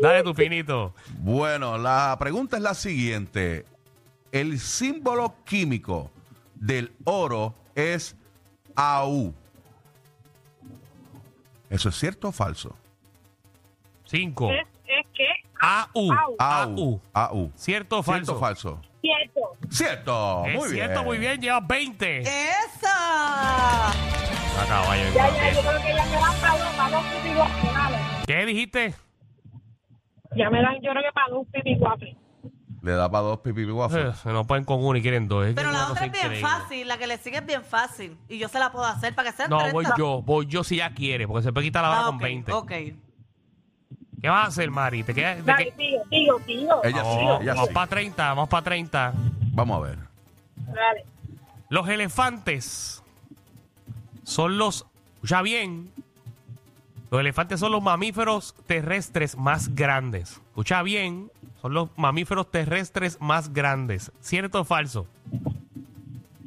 dale 0.03 0.23
tu 0.23 0.35
finito. 0.35 0.95
Bueno, 1.19 1.79
la 1.79 2.17
pregunta 2.19 2.57
es 2.57 2.63
la 2.63 2.75
siguiente. 2.75 3.65
El 4.33 4.59
símbolo 4.59 5.35
químico 5.45 6.11
del 6.55 6.93
oro 7.05 7.55
es 7.75 8.17
AU. 8.77 9.35
¿Eso 11.71 11.89
es 11.89 11.95
cierto 11.99 12.29
o 12.29 12.33
falso? 12.33 12.77
5. 14.05 14.53
Es, 14.53 14.67
es 14.87 15.07
que 15.15 15.27
AU. 15.61 16.13
Au. 16.13 16.37
AU. 16.39 17.01
AU. 17.13 17.53
¿Cierto 17.55 17.99
o 17.99 18.03
¿Cierto 18.03 18.03
falso? 18.03 18.37
o 18.37 18.39
falso? 18.41 18.81
cierto. 19.01 19.41
Cierto. 19.71 20.45
Es 20.47 20.55
muy 20.55 20.69
cierto, 20.71 20.93
bien. 20.95 21.05
muy 21.07 21.19
bien. 21.19 21.41
Llevas 21.41 21.67
20. 21.67 22.19
¡Esa! 22.21 22.93
Ah, 22.95 23.93
caballo, 24.69 25.03
Ya, 25.15 25.27
caballo. 25.27 25.37
ya, 25.37 25.53
yo 25.55 25.61
creo 25.61 25.83
que 25.83 25.95
ya 25.95 26.05
me 26.05 26.13
dan 26.13 26.41
para 26.77 26.91
dale. 27.73 27.99
¿Qué 28.27 28.47
dijiste? 28.47 28.95
Ya 30.37 30.51
me 30.51 30.63
dan, 30.63 30.75
yo 30.83 30.91
creo 30.93 31.03
que 31.03 31.13
para 31.13 31.29
dos 31.31 31.47
pipi 31.53 31.75
waffle. 31.79 32.17
Le 32.83 32.93
da 32.93 33.09
para 33.11 33.23
dos 33.25 33.39
pipi 33.41 33.63
Eh, 33.63 33.73
waffles. 33.73 34.17
Se 34.19 34.31
nos 34.33 34.47
pueden 34.47 34.65
con 34.65 34.85
uno 34.85 34.97
y 34.97 35.03
quieren 35.03 35.29
dos. 35.29 35.47
Es 35.47 35.55
Pero 35.55 35.71
la 35.71 35.79
una 35.79 35.93
otra 35.93 35.95
cosa 35.95 36.07
es 36.07 36.13
bien 36.13 36.25
increíble. 36.25 36.49
fácil, 36.49 36.89
la 36.89 36.99
que 36.99 37.07
le 37.07 37.19
sigue 37.19 37.39
es 37.39 37.47
bien 37.47 37.63
fácil. 37.65 38.17
Y 38.29 38.39
yo 38.39 38.49
se 38.49 38.59
la 38.59 38.73
puedo 38.73 38.85
hacer 38.87 39.15
para 39.15 39.31
que 39.31 39.37
sean 39.37 39.51
No, 39.51 39.59
30. 39.59 39.73
voy 39.73 39.87
yo, 39.97 40.23
voy 40.23 40.47
yo 40.47 40.65
si 40.65 40.77
ya 40.77 40.91
quiere, 40.93 41.27
porque 41.29 41.45
se 41.45 41.53
puede 41.53 41.67
quitar 41.67 41.83
la 41.83 41.91
hora 41.91 42.01
Ah, 42.01 42.07
con 42.07 42.17
ok, 42.17 42.23
20. 42.23 42.53
Ok. 42.53 42.73
¿Qué 44.21 44.29
vas 44.29 44.45
a 44.45 44.49
hacer, 44.49 44.71
Mari? 44.71 45.03
¿Te 45.03 45.15
quedas? 45.15 45.37
te 45.39 45.43
Dale, 45.43 45.75
sigo, 45.77 46.03
sigo, 46.11 46.39
sigo. 46.47 46.81
Ella 46.85 47.03
sí, 47.05 47.17
Vamos, 47.25 47.43
ella 47.43 47.55
vamos 47.55 47.69
sí. 47.69 47.75
para 47.75 47.87
30, 47.89 48.29
vamos 48.29 48.49
para 48.49 48.63
30. 48.65 49.13
Vamos 49.53 49.77
a 49.79 49.81
ver. 49.89 49.99
Dale. 50.57 51.05
Los 51.69 51.89
elefantes 51.89 53.03
son 54.23 54.59
los, 54.59 54.87
ya 55.23 55.43
bien, 55.43 55.91
los 57.13 57.21
elefantes 57.21 57.61
son 57.61 57.73
los 57.73 57.83
mamíferos 57.83 58.55
terrestres 58.67 59.37
más 59.37 59.75
grandes. 59.75 60.41
Escucha 60.49 60.83
bien, 60.83 61.31
son 61.61 61.75
los 61.75 61.91
mamíferos 61.99 62.51
terrestres 62.51 63.19
más 63.21 63.53
grandes. 63.53 64.11
¿Cierto 64.21 64.63
o 64.63 64.65
falso? 64.65 65.07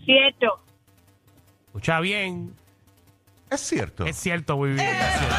Cierto. 0.04 0.60
Escucha 1.68 2.00
bien. 2.00 2.56
Es 3.52 3.62
cierto. 3.62 4.06
Es 4.06 4.18
cierto, 4.18 4.58
muy 4.58 4.70
bien. 4.74 4.88
es 4.88 5.20
cierto. 5.20 5.36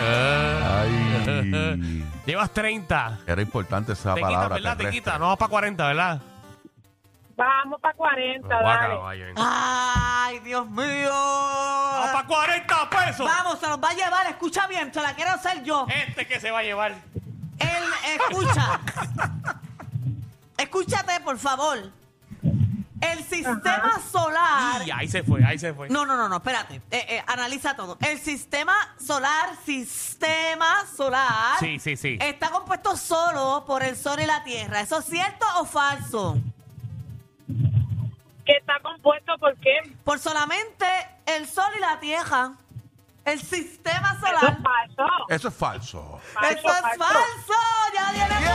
Ah, 0.00 0.82
Ay. 0.82 2.04
Llevas 2.24 2.50
30. 2.52 3.18
Era 3.26 3.42
importante 3.42 3.92
esa 3.92 4.14
Te 4.14 4.20
palabra. 4.22 4.54
¿verdad? 4.54 4.78
Te 4.78 4.88
quitas. 4.90 5.20
No 5.20 5.28
vas 5.28 5.36
para 5.36 5.50
40, 5.50 5.86
¿verdad? 5.88 6.22
Vamos 7.36 7.80
para 7.82 7.94
40, 7.94 8.46
Guaca, 8.48 8.80
dale. 8.80 8.94
caballo, 8.94 9.24
ven. 9.26 9.34
Ay, 10.28 10.40
Dios 10.40 10.68
mío. 10.68 11.10
Vamos 11.10 12.10
para 12.10 12.26
40 12.26 12.90
pesos. 12.90 13.26
Vamos, 13.26 13.58
se 13.60 13.66
los 13.66 13.82
va 13.82 13.88
a 13.88 13.94
llevar. 13.94 14.26
Escucha 14.26 14.66
bien, 14.66 14.92
se 14.92 15.00
la 15.00 15.14
quiero 15.14 15.30
hacer 15.30 15.62
yo. 15.62 15.86
Este 16.06 16.26
que 16.26 16.38
se 16.38 16.50
va 16.50 16.58
a 16.58 16.62
llevar. 16.62 16.92
Él, 17.58 18.18
escucha. 18.20 18.78
Escúchate, 20.58 21.20
por 21.20 21.38
favor. 21.38 21.78
El 23.00 23.24
sistema 23.24 24.02
solar. 24.12 24.86
Y 24.86 24.90
ahí 24.90 25.08
se 25.08 25.22
fue, 25.22 25.42
ahí 25.42 25.58
se 25.58 25.72
fue. 25.72 25.88
No, 25.88 26.04
no, 26.04 26.14
no, 26.14 26.28
no, 26.28 26.36
espérate. 26.36 26.74
Eh, 26.90 27.06
eh, 27.08 27.24
analiza 27.26 27.74
todo. 27.74 27.96
El 28.02 28.20
sistema 28.20 28.74
solar, 29.02 29.56
sistema 29.64 30.84
solar. 30.94 31.58
Sí, 31.58 31.78
sí, 31.78 31.96
sí. 31.96 32.18
Está 32.20 32.50
compuesto 32.50 32.98
solo 32.98 33.64
por 33.66 33.82
el 33.82 33.96
Sol 33.96 34.20
y 34.20 34.26
la 34.26 34.44
Tierra. 34.44 34.82
¿Eso 34.82 34.98
es 34.98 35.06
cierto 35.06 35.46
o 35.58 35.64
falso? 35.64 36.36
¿Qué 38.48 38.56
está 38.56 38.80
compuesto 38.80 39.36
por 39.38 39.54
qué? 39.58 39.76
Por 40.04 40.18
solamente 40.18 40.86
el 41.26 41.46
Sol 41.46 41.70
y 41.76 41.80
la 41.80 42.00
Tierra. 42.00 42.52
El 43.26 43.38
sistema 43.38 44.16
Eso 44.16 44.26
solar. 44.26 44.56
es 44.56 44.62
falso. 44.62 45.06
Eso 45.28 45.48
es 45.48 45.54
falso. 45.54 46.20
Eso 46.50 46.68
es 46.68 46.96
falso. 46.96 47.54
Ya 47.94 48.10
tiene 48.14 48.34
40. 48.34 48.48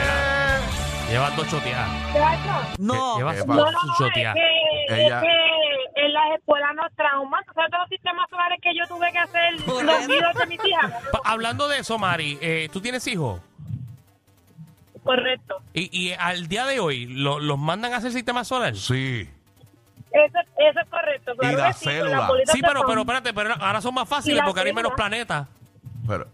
Mira, 0.00 1.08
llevas 1.08 1.36
dos 1.36 1.48
choteadas. 1.48 1.88
Falso. 2.12 2.74
No. 2.78 3.16
Llevas 3.18 3.34
¿Qué 3.36 3.38
dos 3.44 3.46
pasa? 3.46 3.60
No, 3.62 3.70
no, 3.70 3.82
no, 3.86 3.92
es 3.92 3.98
choteadas. 3.98 4.34
que, 4.34 4.94
Ella- 5.06 5.16
es 5.18 5.22
que 5.22 6.00
en 6.06 6.12
las 6.12 6.36
escuelas 6.36 6.74
nos 6.74 6.92
trauman. 6.96 7.44
O 7.48 7.52
sea, 7.54 7.66
todos 7.68 7.80
los 7.82 7.88
sistemas 7.90 8.28
solares 8.28 8.58
que 8.60 8.74
yo 8.76 8.86
tuve 8.88 9.12
que 9.12 9.18
hacer 9.20 9.52
los 9.84 10.06
videos 10.08 10.34
de 10.34 10.46
mis 10.46 10.64
hijas. 10.64 10.92
Pa- 11.12 11.20
Hablando 11.24 11.68
de 11.68 11.78
eso, 11.78 11.96
Mari, 11.96 12.38
eh, 12.42 12.68
¿tú 12.72 12.80
tienes 12.80 13.06
hijos? 13.06 13.40
Correcto. 15.06 15.56
Y, 15.72 15.88
y 16.08 16.12
al 16.12 16.48
día 16.48 16.66
de 16.66 16.80
hoy, 16.80 17.06
lo- 17.06 17.38
¿los 17.40 17.58
mandan 17.58 17.94
a 17.94 17.96
hacer 17.98 18.12
sistema 18.12 18.44
solar? 18.44 18.76
Sí. 18.76 19.28
Eso, 20.12 20.38
eso 20.58 20.80
es 20.80 20.88
correcto. 20.88 21.32
Y 21.34 21.38
Claro 21.38 21.58
la 21.58 21.66
que 21.68 21.72
sí, 21.74 21.84
célula. 21.84 22.28
Sí, 22.46 22.60
pero, 22.60 22.86
pero 22.86 23.00
espérate, 23.02 23.32
pero 23.34 23.54
ahora 23.60 23.80
son 23.80 23.94
más 23.94 24.06
Y 24.06 24.10
fáciles 24.10 24.38
la 24.38 24.44
porque 24.44 24.60
ahora 24.60 24.68
hay 24.70 24.74
menos 24.74 24.92
planetas. 24.94 25.46
Pero 26.06 26.26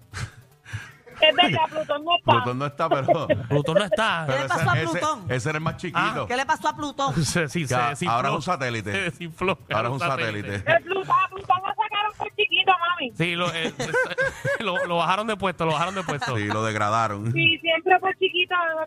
Es 1.21 1.37
verdad, 1.37 1.61
Plutón 1.71 2.05
no 2.05 2.17
está. 2.17 2.33
Plutón 2.33 2.59
no 2.59 2.67
está, 2.67 2.88
pero. 2.88 3.26
Plutón 3.49 3.75
no 3.79 3.85
está. 3.85 4.25
pero 4.26 4.43
le 4.43 4.49
pasó 4.49 4.71
a 4.71 4.79
ese, 4.81 4.91
Plutón? 4.91 5.25
ese 5.33 5.49
era 5.50 5.59
el 5.59 5.64
más 5.64 5.76
chiquito. 5.76 6.26
¿Qué 6.26 6.37
le 6.37 6.47
pasó 6.47 6.69
a 6.69 6.76
Plutón? 6.76 7.14
Se- 7.25 7.49
sí, 7.49 7.67
se 7.67 7.76
desinfló. 7.76 8.14
ahora 8.17 8.29
es 8.29 8.35
un 8.37 8.43
satélite. 8.43 8.93
Se 8.93 9.00
desinfló. 9.02 9.59
Ahora 9.73 9.88
es 9.88 9.93
un 9.95 10.00
satélite. 10.00 10.55
El 10.55 10.83
Plutón, 10.85 11.17
Plutón 11.31 11.57
lo 11.62 11.69
sacaron 11.69 12.12
por 12.19 12.29
chiquito, 12.37 12.73
mami. 12.79 13.12
Sí, 13.17 13.35
lo, 13.35 13.52
eh, 13.52 13.73
lo, 14.61 14.87
lo 14.87 14.97
bajaron 14.99 15.26
de 15.26 15.37
puesto, 15.37 15.64
lo 15.67 15.73
bajaron 15.73 15.95
de 15.97 16.02
puesto. 16.05 16.37
Sí, 16.37 16.45
lo 16.45 16.62
degradaron. 16.64 17.33
Sí, 17.33 17.59
siempre 17.59 17.82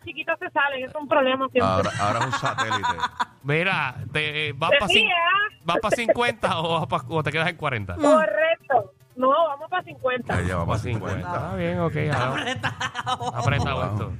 chiquitos 0.06 0.40
se 0.40 0.50
salen. 0.52 0.86
Es 0.86 0.96
un 0.96 1.08
problema 1.08 1.48
siempre. 1.50 1.70
Ahora, 1.70 1.92
ahora 2.00 2.20
es 2.20 2.26
un 2.28 2.32
satélite. 2.34 2.98
Mira, 3.44 3.96
te, 4.14 4.48
eh, 4.50 4.54
¿vas 4.56 4.72
para 4.80 4.86
¿ah? 4.86 5.54
¿vas 5.64 5.78
pa 5.82 5.90
50 5.92 6.60
o, 6.60 6.86
vas 6.86 6.88
pa- 7.04 7.06
o 7.10 7.22
te 7.24 7.32
quedas 7.32 7.50
en 7.50 7.58
40? 7.58 7.96
Correcto. 8.02 8.94
No, 9.18 9.30
vamos 9.30 9.70
para 9.70 9.84
50. 9.84 10.42
Ella 10.42 10.58
va 10.58 10.66
para 10.66 10.78
Pa' 10.78 10.84
50. 10.84 11.10
50. 11.16 11.38
Está 11.38 11.56
bien, 11.56 11.80
ok. 11.80 11.96
Apretado. 12.14 13.36
Apretado 13.36 13.84
esto. 13.86 14.14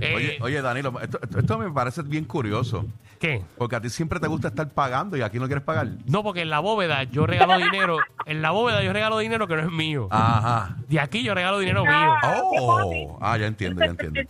Eh, 0.00 0.14
Oye, 0.14 0.38
oye, 0.42 0.60
Danilo, 0.62 1.00
esto, 1.00 1.18
esto- 1.22 1.38
esto 1.38 1.58
me 1.58 1.70
parece 1.70 2.02
bien 2.02 2.24
curioso. 2.24 2.84
¿Qué? 3.20 3.42
Porque 3.56 3.76
a 3.76 3.80
ti 3.80 3.88
siempre 3.88 4.20
te 4.20 4.26
gusta 4.26 4.48
estar 4.48 4.68
pagando 4.68 5.16
y 5.16 5.22
aquí 5.22 5.38
no 5.38 5.46
quieres 5.46 5.64
pagar. 5.64 5.88
No, 6.04 6.22
porque 6.22 6.42
en 6.42 6.50
la 6.50 6.58
bóveda 6.58 7.04
yo 7.04 7.24
regalo 7.24 7.56
dinero. 7.64 7.98
En 8.26 8.42
la 8.42 8.50
bóveda 8.50 8.82
yo 8.82 8.92
regalo 8.92 9.16
dinero 9.18 9.46
que 9.46 9.56
no 9.56 9.62
es 9.62 9.70
mío. 9.70 10.08
Ajá. 10.10 10.76
De 10.88 11.00
aquí 11.00 11.22
yo 11.22 11.34
regalo 11.34 11.58
dinero 11.60 11.84
mío. 11.84 12.14
Oh, 12.24 13.18
ah, 13.22 13.38
ya 13.38 13.46
entiendo, 13.46 13.80
ya 13.82 13.90
entiendo. 13.92 14.20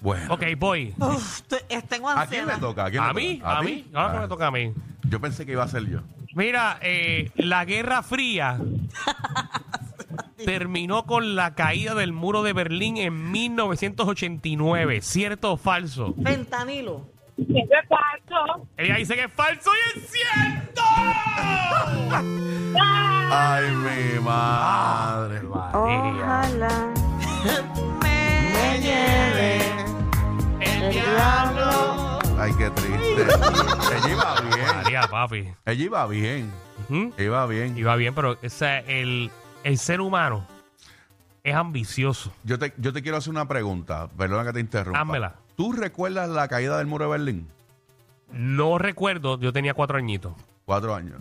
Bueno. 0.00 0.32
Ok, 0.34 0.42
voy. 0.58 0.94
Uf, 0.98 1.40
eh, 1.68 1.82
tengo 1.88 2.08
¿A 2.08 2.26
quién 2.26 2.46
le 2.46 2.52
ansiedad. 2.52 2.60
toca? 2.60 2.84
¿A, 2.86 2.90
quién 2.90 3.02
le 3.02 3.10
¿A 3.10 3.12
mí? 3.12 3.36
toca? 3.38 3.58
¿A 3.58 3.60
ti? 3.60 3.66
mí? 3.66 3.86
Ahora 3.94 4.12
que 4.12 4.18
Ah, 4.18 4.20
me 4.22 4.28
toca 4.28 4.46
a 4.46 4.50
mí. 4.50 4.72
Yo 5.08 5.20
pensé 5.20 5.44
que 5.44 5.52
iba 5.52 5.64
a 5.64 5.68
ser 5.68 5.86
yo. 5.88 6.00
Mira, 6.34 6.78
eh, 6.82 7.30
la 7.36 7.64
Guerra 7.64 8.02
Fría 8.02 8.60
terminó 10.44 11.04
con 11.06 11.34
la 11.34 11.54
caída 11.54 11.94
del 11.94 12.12
muro 12.12 12.42
de 12.42 12.52
Berlín 12.52 12.96
en 12.98 13.30
1989. 13.32 15.00
¿Cierto 15.00 15.52
o 15.52 15.56
falso? 15.56 16.14
Fentanilo. 16.22 17.06
Eso 17.38 17.50
es 17.56 17.88
falso. 17.88 18.66
Ella 18.76 18.96
dice 18.96 19.14
que 19.14 19.24
es 19.24 19.32
falso 19.32 19.70
y 19.74 19.98
es 19.98 20.10
cierto. 20.10 20.82
Ay, 23.30 23.70
mi 23.72 24.20
madre. 24.20 25.40
María. 25.42 26.50
Me 28.02 28.80
lleve 28.80 29.58
El 30.80 30.92
diablo. 30.92 32.18
Ay, 32.38 32.52
qué 32.56 32.70
triste. 32.70 33.22
Ella 33.96 34.10
iba 34.10 34.40
bien. 34.40 34.66
María, 34.76 35.00
papi. 35.10 35.48
Ella 35.66 35.84
iba 35.84 36.06
bien. 36.06 36.52
Ujú. 36.88 37.12
Iba 37.18 37.46
bien. 37.46 37.86
Va 37.86 37.96
bien, 37.96 38.14
pero 38.14 38.38
el 38.42 39.30
ser 39.76 40.00
humano 40.00 40.46
es 41.42 41.54
ambicioso. 41.54 42.32
Yo 42.44 42.58
te, 42.58 42.72
yo 42.76 42.92
te 42.92 43.02
quiero 43.02 43.18
hacer 43.18 43.30
una 43.30 43.48
pregunta. 43.48 44.08
Perdona 44.16 44.44
que 44.44 44.52
te 44.52 44.60
interrumpa. 44.60 45.00
Házmela. 45.00 45.34
¿Tú 45.56 45.72
recuerdas 45.72 46.28
la 46.28 46.46
caída 46.48 46.78
del 46.78 46.86
muro 46.86 47.06
de 47.06 47.10
Berlín? 47.10 47.48
No 48.30 48.78
recuerdo, 48.78 49.38
yo 49.40 49.52
tenía 49.52 49.74
cuatro 49.74 49.98
añitos. 49.98 50.32
Cuatro 50.64 50.94
años. 50.94 51.20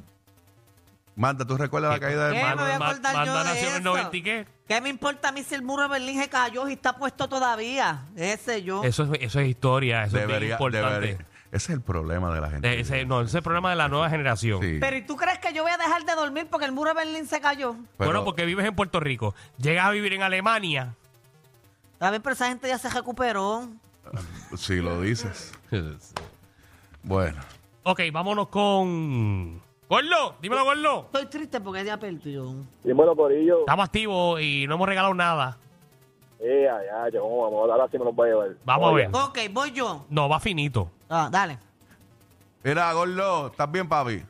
Manda, 1.18 1.44
¿tú 1.46 1.58
recuerdas 1.58 1.92
la 1.92 2.00
caída 2.00 2.28
del 2.30 2.36
¿Qué? 2.38 2.44
muro? 2.44 2.56
me 2.58 2.62
voy 2.64 2.72
a 2.72 2.80
Ma- 2.80 2.90
acordar 2.92 3.12
yo 3.14 3.18
Manda 3.34 3.44
de 3.44 3.50
nació 3.50 3.68
en 3.70 3.74
el 3.76 3.82
eso. 3.82 3.90
90 3.90 4.18
y 4.18 4.22
qué. 4.24 4.48
¿Qué 4.68 4.82
me 4.82 4.90
importa 4.90 5.30
a 5.30 5.32
mí 5.32 5.44
si 5.44 5.56
el 5.56 5.64
muro 5.64 5.84
de 5.84 5.90
Berlín 5.90 6.22
se 6.22 6.30
cayó 6.30 6.70
y 6.70 6.74
está 6.74 6.96
puesto 6.96 7.28
todavía? 7.28 8.06
Ese 8.16 8.62
yo. 8.64 8.84
Eso 8.84 9.04
es, 9.12 9.22
eso 9.22 9.40
es 9.40 9.48
historia, 9.50 10.04
eso 10.04 10.08
es 10.08 10.14
bien 10.14 10.28
Debería, 10.28 10.52
importante. 10.54 10.88
debería. 11.08 11.26
Ese 11.50 11.56
es 11.56 11.70
el 11.72 11.82
problema 11.82 12.34
de 12.36 12.42
la 12.42 12.50
gente. 12.52 12.72
Eh, 12.72 12.82
ese, 12.82 13.06
no, 13.06 13.22
ese 13.22 13.30
es 13.30 13.36
el 13.36 13.42
problema 13.42 13.70
de 13.72 13.78
la 13.78 13.88
nueva 13.88 14.10
generación. 14.10 14.62
Sí. 14.62 14.78
Pero 14.80 14.96
¿y 14.98 15.02
tú 15.02 15.16
crees 15.16 15.40
que 15.40 15.54
yo 15.54 15.64
voy 15.64 15.72
a 15.72 15.78
dejar 15.78 16.04
de 16.06 16.14
dormir 16.14 16.48
porque 16.52 16.66
el 16.66 16.72
muro 16.72 16.90
de 16.94 16.96
Berlín 17.04 17.26
se 17.26 17.42
cayó? 17.42 17.76
Pero- 17.98 18.10
bueno, 18.12 18.24
porque 18.24 18.46
vives 18.46 18.66
en 18.68 18.76
Puerto 18.76 19.00
Rico. 19.00 19.34
Llegas 19.58 19.86
a 19.88 19.92
vivir 19.92 20.14
en 20.14 20.22
Alemania. 20.22 20.94
A 22.00 22.12
ver, 22.12 22.22
pero 22.22 22.34
esa 22.34 22.48
gente 22.50 22.68
ya 22.68 22.78
se 22.78 22.90
recuperó. 22.90 23.68
Si 24.56 24.76
lo 24.76 25.02
dices. 25.02 25.52
Bueno. 27.04 27.40
ok, 27.84 28.02
vámonos 28.12 28.50
con. 28.50 29.62
Gordo, 29.90 30.36
dímelo, 30.42 30.66
Gordo. 30.66 31.02
Estoy 31.06 31.26
triste 31.28 31.62
porque 31.62 31.86
ya 31.86 31.98
perdió. 31.98 32.54
Dímelo, 32.84 33.16
Corillo. 33.16 33.60
Estamos 33.62 33.86
activos 33.86 34.42
y 34.42 34.66
no 34.68 34.76
hemos 34.76 34.88
regalado 34.88 35.14
nada. 35.14 35.58
Eh, 36.40 36.64
ya, 36.66 37.10
ya, 37.12 37.20
¿cómo 37.20 37.44
vamos? 37.44 37.70
Ahora 37.72 37.88
sí 37.90 37.98
me 37.98 38.06
los 38.06 38.14
voy 38.14 38.28
a 38.30 38.32
llevar. 38.34 38.50
Vamos 38.66 38.92
a 38.92 38.94
ver. 38.96 39.10
Ok, 39.14 39.40
voy 39.52 39.72
yo. 39.72 40.06
No, 40.10 40.28
va 40.28 40.40
finito. 40.40 40.92
Ah, 41.10 41.30
dale. 41.32 41.58
Mira, 42.64 42.92
Gordo, 42.92 43.48
¿estás 43.48 43.72
bien, 43.72 43.88
papi? 43.88 44.24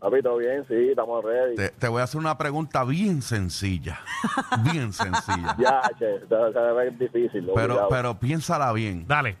Papi, 0.00 0.22
todo 0.22 0.38
bien, 0.38 0.64
sí, 0.66 0.74
estamos 0.88 1.22
ready. 1.22 1.54
Te, 1.56 1.68
te 1.68 1.86
voy 1.86 2.00
a 2.00 2.04
hacer 2.04 2.18
una 2.18 2.36
pregunta 2.36 2.84
bien 2.84 3.20
sencilla. 3.22 4.00
Bien 4.72 4.92
sencilla. 4.94 5.54
Ya, 5.58 5.82
che, 5.98 6.06
ve 6.26 6.90
difícil. 6.98 7.44
Pero, 7.54 7.74
obligado. 7.74 7.88
pero 7.90 8.18
piénsala 8.18 8.72
bien. 8.72 9.06
Dale. 9.06 9.36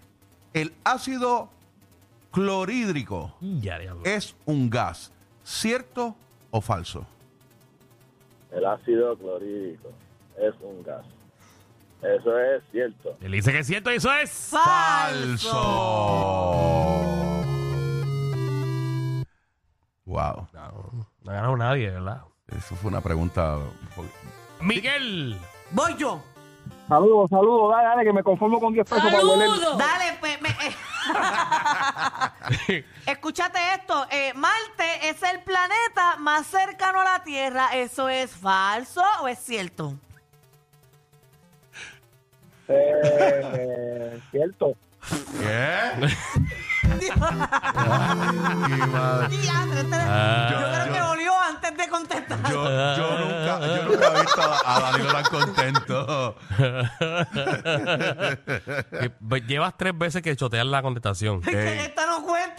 El 0.52 0.74
ácido 0.84 1.48
clorhídrico 2.30 3.34
Ya, 3.40 3.78
diablo. 3.78 4.02
es 4.04 4.36
un 4.44 4.68
gas, 4.68 5.12
¿cierto 5.50 6.14
o 6.50 6.60
falso? 6.60 7.04
El 8.52 8.64
ácido 8.66 9.16
clorhídrico 9.16 9.88
es 10.38 10.54
un 10.62 10.82
gas. 10.84 11.04
Eso 12.02 12.38
es 12.38 12.62
cierto. 12.70 13.16
Él 13.20 13.32
dice 13.32 13.52
que 13.52 13.58
es 13.58 13.66
cierto 13.66 13.92
y 13.92 13.96
eso 13.96 14.12
es. 14.12 14.30
Falso. 14.30 15.50
Wow. 20.06 20.48
No, 20.52 21.06
no 21.22 21.30
ha 21.30 21.34
ganado 21.34 21.56
nadie, 21.56 21.90
¿verdad? 21.90 22.22
Eso 22.48 22.74
fue 22.76 22.88
una 22.90 23.00
pregunta. 23.00 23.58
Miguel. 24.60 25.36
Voy 25.72 25.96
yo. 25.96 26.20
Saludos, 26.88 27.30
saludos, 27.30 27.70
dale, 27.72 27.84
dale, 27.88 28.04
que 28.04 28.12
me 28.12 28.22
conformo 28.24 28.58
con 28.60 28.72
10 28.72 28.88
pesos 28.88 29.04
para 29.04 29.24
hueler. 29.24 29.48
Dale, 29.78 30.16
pues, 30.18 30.42
me- 30.42 30.48
eh, 30.48 30.74
Escúchate 33.06 33.58
esto. 33.74 34.06
eh, 34.10 34.32
Marte 34.34 35.08
es 35.08 35.22
el 35.22 35.40
planeta 35.42 36.16
más 36.18 36.46
cercano 36.46 37.00
a 37.00 37.04
la 37.04 37.22
Tierra. 37.24 37.68
¿Eso 37.74 38.08
es 38.08 38.30
falso 38.30 39.02
o 39.22 39.28
es 39.28 39.38
cierto? 39.38 39.94
Eh, 42.68 44.20
cierto. 44.30 44.74
¿Qué? 45.40 46.08
Ay, 46.90 48.78
madre. 48.92 49.36
Este- 49.36 49.96
Ah. 50.12 50.48
yo 50.50 50.56
creo 50.58 50.86
yo- 50.86 50.92
que 50.92 51.00
olió 51.02 51.32
antes 51.40 51.76
de 51.76 51.88
contestar. 51.88 52.38
Yo, 52.50 52.64
yo 52.64 53.18
nunca, 53.18 53.60
yo 53.66 53.82
nunca 53.84 54.06
he 54.08 54.20
visto 54.20 54.42
a, 54.42 54.76
a 54.76 54.80
Danilo 54.80 55.12
tan 55.12 55.24
contento. 55.24 56.36
Eh, 58.92 59.10
pues, 59.26 59.46
Llevas 59.46 59.76
tres 59.76 59.96
veces 59.96 60.22
que 60.22 60.36
choteas 60.36 60.66
la 60.66 60.82
contestación. 60.82 61.40
Ey. 61.46 61.78
esta 61.80 62.06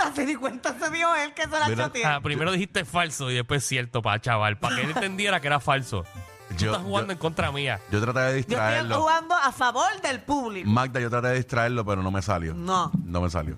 cuenta, 0.02 0.16
se 0.16 0.26
di 0.26 0.36
cuenta 0.36 0.80
se 0.80 0.90
dio 0.92 1.16
él 1.16 1.34
que 1.34 1.44
se 1.44 1.50
la 1.50 1.68
Mira. 1.68 1.92
Ah, 2.06 2.20
primero 2.22 2.52
dijiste 2.52 2.86
falso 2.86 3.30
y 3.32 3.36
después 3.36 3.66
cierto 3.66 4.02
para 4.02 4.20
chaval, 4.22 4.58
para 4.58 4.76
que 4.76 4.82
él 4.84 4.90
entendiera 4.92 5.40
que 5.40 5.48
era 5.48 5.60
falso. 5.60 6.04
Tú 6.50 6.56
Yo, 6.58 6.72
estás 6.72 6.84
jugando 6.86 7.08
yo, 7.08 7.14
en 7.14 7.18
contra 7.18 7.52
mía. 7.52 7.80
yo 7.92 8.02
traté 8.02 8.20
de 8.20 8.26
Yo 8.34 8.38
estoy 8.40 8.56
distraerlo. 8.56 9.00
jugando 9.02 9.36
a 9.36 9.52
favor 9.54 10.02
del 10.02 10.22
público. 10.22 10.70
Magda, 10.70 11.00
yo 11.00 11.10
traté 11.10 11.30
de 11.30 11.36
distraerlo, 11.36 11.86
pero 11.86 12.04
no 12.04 12.12
me 12.12 12.22
salió. 12.22 12.54
No. 12.54 12.92
No 13.06 13.22
me 13.22 13.30
salió. 13.30 13.56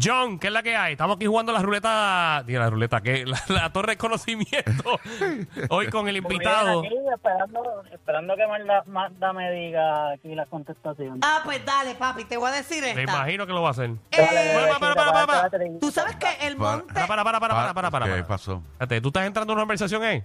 John, 0.00 0.38
¿qué 0.38 0.46
es 0.46 0.52
la 0.52 0.62
que 0.62 0.76
hay? 0.76 0.92
Estamos 0.92 1.16
aquí 1.16 1.26
jugando 1.26 1.52
la 1.52 1.60
ruleta. 1.60 2.42
Diga, 2.46 2.60
la 2.60 2.70
ruleta, 2.70 3.00
¿qué? 3.00 3.24
La, 3.26 3.40
la 3.48 3.72
torre 3.72 3.92
de 3.92 3.96
conocimiento. 3.98 5.00
Hoy 5.70 5.88
con 5.88 6.06
el 6.08 6.16
invitado. 6.18 6.80
Aquí 6.80 6.94
esperando, 7.12 7.82
esperando 7.92 8.36
que 8.36 8.46
Magda, 8.46 8.82
Magda 8.86 9.32
me 9.32 9.50
diga 9.50 10.12
aquí 10.12 10.34
la 10.34 10.46
contestación. 10.46 11.18
Ah, 11.22 11.40
pues 11.44 11.64
dale, 11.64 11.94
papi, 11.96 12.24
te 12.24 12.36
voy 12.36 12.50
a 12.50 12.54
decir 12.54 12.82
Me 12.82 12.90
esta. 12.90 13.02
imagino 13.02 13.46
que 13.46 13.52
lo 13.52 13.62
va 13.62 13.68
a 13.68 13.70
hacer. 13.72 13.90
Eh, 14.12 14.54
Para, 14.54 14.78
para, 14.78 14.94
para, 14.94 15.26
para, 15.26 15.48
para. 15.50 15.78
Tú 15.80 15.90
sabes 15.90 16.14
que 16.16 16.46
el 16.46 16.56
Para- 16.56 16.76
monte... 16.78 16.94
Para, 16.94 17.06
para, 17.08 17.24
para, 17.24 17.40
para, 17.40 17.54
para, 17.54 17.74
para, 17.74 17.90
para, 17.90 18.16
¿Qué 18.16 18.22
pasó? 18.24 18.62
Espérate, 18.72 19.00
¿Tú 19.00 19.08
estás 19.08 19.26
entrando 19.26 19.52
en 19.52 19.56
una 19.58 19.62
conversación, 19.62 20.04
eh? 20.04 20.24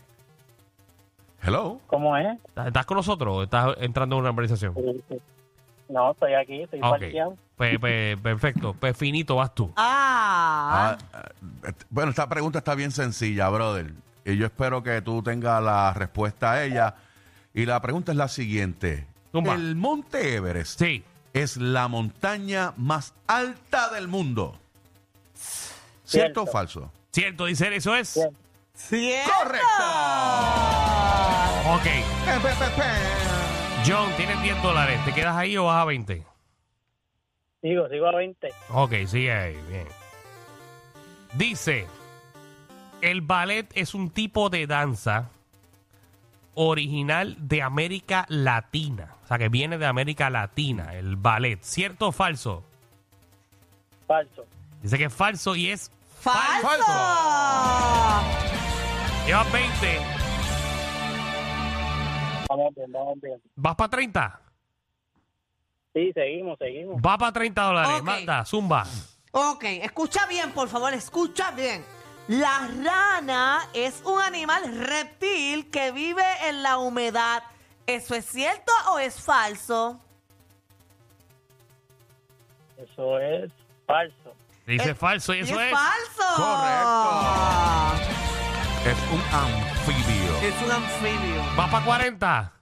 Hello. 1.42 1.80
¿Cómo 1.88 2.16
es? 2.18 2.38
¿Estás- 2.48 2.68
¿Estás 2.68 2.86
con 2.86 2.98
nosotros 2.98 3.36
o 3.38 3.44
estás 3.44 3.76
entrando 3.80 4.16
en 4.16 4.22
una 4.22 4.30
conversación? 4.30 4.74
No, 5.90 6.12
estoy 6.12 6.34
aquí, 6.36 6.62
estoy 6.64 6.80
Ok. 6.82 6.90
parqueado. 6.90 7.38
Pues, 7.58 7.80
pues, 7.80 8.18
perfecto. 8.20 8.74
Pues 8.80 8.98
finito 8.98 9.36
vas 9.38 9.54
tú. 9.56 9.72
Ah, 9.78 10.98
Ah, 11.14 11.28
eh, 11.68 11.72
bueno, 11.90 12.10
esta 12.10 12.28
pregunta 12.28 12.60
está 12.60 12.76
bien 12.76 12.92
sencilla, 12.92 13.48
brother. 13.50 13.94
Y 14.26 14.36
yo 14.38 14.46
espero 14.46 14.84
que 14.84 15.02
tú 15.02 15.22
tengas 15.24 15.62
la 15.64 15.94
respuesta 15.94 16.52
a 16.54 16.64
ella. 16.64 16.96
Y 17.54 17.66
la 17.66 17.82
pregunta 17.82 18.12
es 18.12 18.18
la 18.18 18.28
siguiente. 18.28 19.08
¿El 19.34 19.76
Monte 19.76 20.36
Everest 20.36 20.80
Sí. 20.80 21.04
es 21.34 21.58
la 21.58 21.88
montaña 21.88 22.74
más 22.78 23.14
alta 23.28 23.90
del 23.90 24.08
mundo? 24.08 24.58
¿Cierto, 25.36 26.42
o 26.42 26.46
Cierto. 26.46 26.46
falso? 26.48 26.92
Cierto, 27.12 27.46
dice 27.46 27.68
él, 27.68 27.74
eso 27.74 27.96
es. 27.96 28.10
Cierto. 28.74 29.32
¿cierto? 29.32 29.60
Ok. 31.74 31.86
John, 33.88 34.10
tienes 34.18 34.42
10 34.42 34.62
dólares. 34.62 35.00
¿Te 35.06 35.14
quedas 35.14 35.36
ahí 35.36 35.56
o 35.58 35.66
vas 35.66 35.82
a 35.82 35.86
20? 35.86 36.24
Sigo, 37.66 37.90
sigo 37.90 38.06
a 38.06 38.16
20. 38.16 38.54
Ok, 38.70 38.94
sigue 39.08 39.32
ahí. 39.32 39.58
Bien. 39.68 39.88
Dice, 41.34 41.88
el 43.02 43.22
ballet 43.22 43.66
es 43.74 43.96
un 43.96 44.12
tipo 44.12 44.52
de 44.52 44.68
danza 44.68 45.32
original 46.54 47.36
de 47.40 47.64
América 47.64 48.28
Latina. 48.30 49.16
O 49.24 49.28
sea, 49.28 49.40
que 49.40 49.50
viene 49.50 49.80
de 49.80 49.88
América 49.88 50.30
Latina, 50.30 50.94
el 50.94 51.16
ballet. 51.16 51.60
¿Cierto 51.64 52.10
o 52.10 52.12
falso? 52.12 52.64
Falso. 54.06 54.46
Dice 54.84 55.00
que 55.00 55.06
es 55.06 55.14
falso 55.14 55.56
y 55.56 55.72
es... 55.72 55.90
¡Falso! 56.20 56.70
Llevas 59.26 59.52
20. 59.52 60.00
Vamos 62.48 62.76
bien, 62.76 62.92
vamos 62.92 63.20
bien. 63.20 63.42
¿Vas 63.56 63.76
para 63.76 63.90
30? 63.90 64.45
Sí, 65.96 66.12
seguimos, 66.14 66.60
seguimos. 66.60 66.98
Va 66.98 67.18
para 67.18 67.32
30 67.32 67.62
dólares. 67.62 67.92
Ok. 68.00 68.04
Manda, 68.04 68.44
zumba. 68.46 68.86
Ok, 69.32 69.64
escucha 69.64 70.26
bien, 70.28 70.52
por 70.52 70.68
favor, 70.68 70.94
escucha 70.94 71.52
bien. 71.52 71.86
La 72.28 72.68
rana 72.84 73.62
es 73.74 74.02
un 74.04 74.22
animal 74.22 74.78
reptil 74.78 75.72
que 75.72 75.94
vive 75.94 76.24
en 76.50 76.64
la 76.64 76.80
humedad. 76.80 77.44
¿Eso 77.88 78.14
es 78.14 78.26
cierto 78.26 78.74
o 78.92 79.00
es 79.00 79.22
falso? 79.22 80.02
Eso 82.78 83.20
es 83.20 83.52
falso. 83.88 84.36
Dice 84.68 84.96
falso 84.96 85.34
y 85.34 85.38
Y 85.38 85.42
eso 85.42 85.62
es, 85.62 85.68
es... 85.68 85.74
falso. 85.74 86.36
Correcto. 86.36 88.16
Es 88.90 88.98
un 89.14 89.22
anfibio. 89.34 90.38
Es 90.42 90.62
un 90.62 90.72
anfibio. 90.72 91.42
Va 91.58 91.72
para 91.72 91.86
40. 91.86 92.55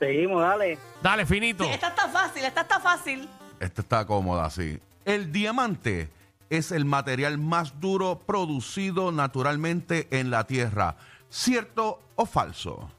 Seguimos, 0.00 0.40
dale. 0.42 0.78
Dale, 1.02 1.26
finito. 1.26 1.62
Sí, 1.62 1.70
esta 1.70 1.88
está 1.88 2.08
fácil, 2.08 2.44
esta 2.44 2.62
está 2.62 2.80
fácil. 2.80 3.28
Esta 3.60 3.82
está 3.82 4.06
cómoda, 4.06 4.48
sí. 4.48 4.80
El 5.04 5.30
diamante 5.30 6.08
es 6.48 6.72
el 6.72 6.86
material 6.86 7.36
más 7.38 7.80
duro 7.80 8.18
producido 8.26 9.12
naturalmente 9.12 10.08
en 10.10 10.30
la 10.30 10.44
Tierra. 10.44 10.96
¿Cierto 11.28 12.00
o 12.16 12.24
falso? 12.24 12.90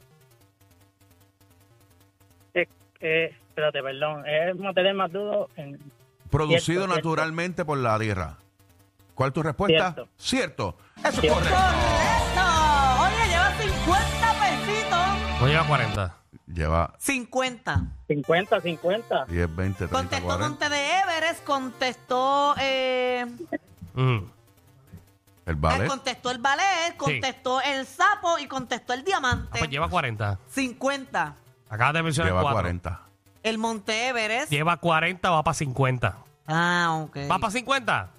Eh, 2.54 2.68
eh, 3.00 3.36
espérate, 3.50 3.82
perdón. 3.82 4.24
Es 4.28 4.56
material 4.58 4.94
más 4.96 5.12
duro 5.12 5.50
en... 5.58 5.80
Producido 6.30 6.60
Cierto, 6.62 6.82
cierto. 6.84 6.96
naturalmente 6.96 7.66
por 7.66 7.80
la 7.80 8.00
Tierra. 8.00 8.38
¿Cuál 9.16 9.30
es 9.30 9.34
tu 9.34 9.44
respuesta? 9.44 9.94
Cierto. 9.94 10.08
Cierto. 10.18 10.78
Eso 11.04 11.22
es. 11.22 11.34
¡Correcto! 11.34 12.01
No 15.42 15.48
lleva 15.48 15.66
40. 15.66 16.16
Lleva 16.46 16.94
50. 17.00 17.82
50, 18.08 18.62
50. 18.62 19.26
10, 19.26 19.56
20, 19.56 19.78
30, 19.78 19.96
Contestó 19.98 20.26
40. 20.28 20.50
Monte 20.50 20.70
de 20.70 21.00
Everest, 21.00 21.44
contestó... 21.44 22.56
Eh, 22.60 23.26
Mm. 23.94 24.20
El 25.46 25.54
eh, 25.54 25.58
ballet. 25.60 25.88
contestó 25.88 26.32
el 26.32 26.38
ballet, 26.38 26.96
contestó 26.96 27.60
el 27.62 27.86
sapo 27.86 28.40
y 28.40 28.48
contestó 28.48 28.94
el 28.94 29.02
Ah, 29.02 29.04
diamante. 29.06 29.60
pues 29.60 29.70
lleva 29.70 29.90
40. 29.90 30.40
50. 30.48 31.36
Acabas 31.70 31.94
de 31.96 32.04
mencionar 32.04 32.32
Lleva 32.32 32.42
4. 32.44 32.62
40. 32.62 33.02
El 33.44 33.58
Monte 33.58 34.08
Everest. 34.08 34.50
Lleva 34.50 34.78
40, 34.78 35.30
va 35.30 35.44
para 35.44 35.54
50. 35.54 36.16
Ah, 36.48 37.02
ok. 37.04 37.18
¿Va 37.30 37.40
para 37.40 37.52
50? 37.52 38.10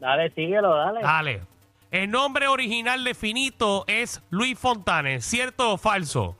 Dale, 0.00 0.30
síguelo, 0.30 0.74
dale. 0.74 1.02
Dale. 1.02 1.42
El 1.90 2.10
nombre 2.10 2.48
original 2.48 3.02
de 3.02 3.14
Finito 3.14 3.84
es 3.86 4.20
Luis 4.30 4.58
Fontanes. 4.58 5.24
¿Cierto 5.24 5.72
o 5.72 5.78
falso? 5.78 6.36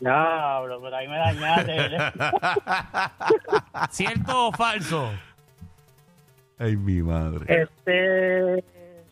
Diablo, 0.00 0.80
pero 0.82 0.96
ahí 0.96 1.06
me 1.08 1.16
dañaste. 1.16 2.12
¿Cierto 3.90 4.48
o 4.48 4.52
falso? 4.52 5.10
Ay, 6.58 6.76
mi 6.76 7.00
madre. 7.02 7.62
este... 7.62 8.64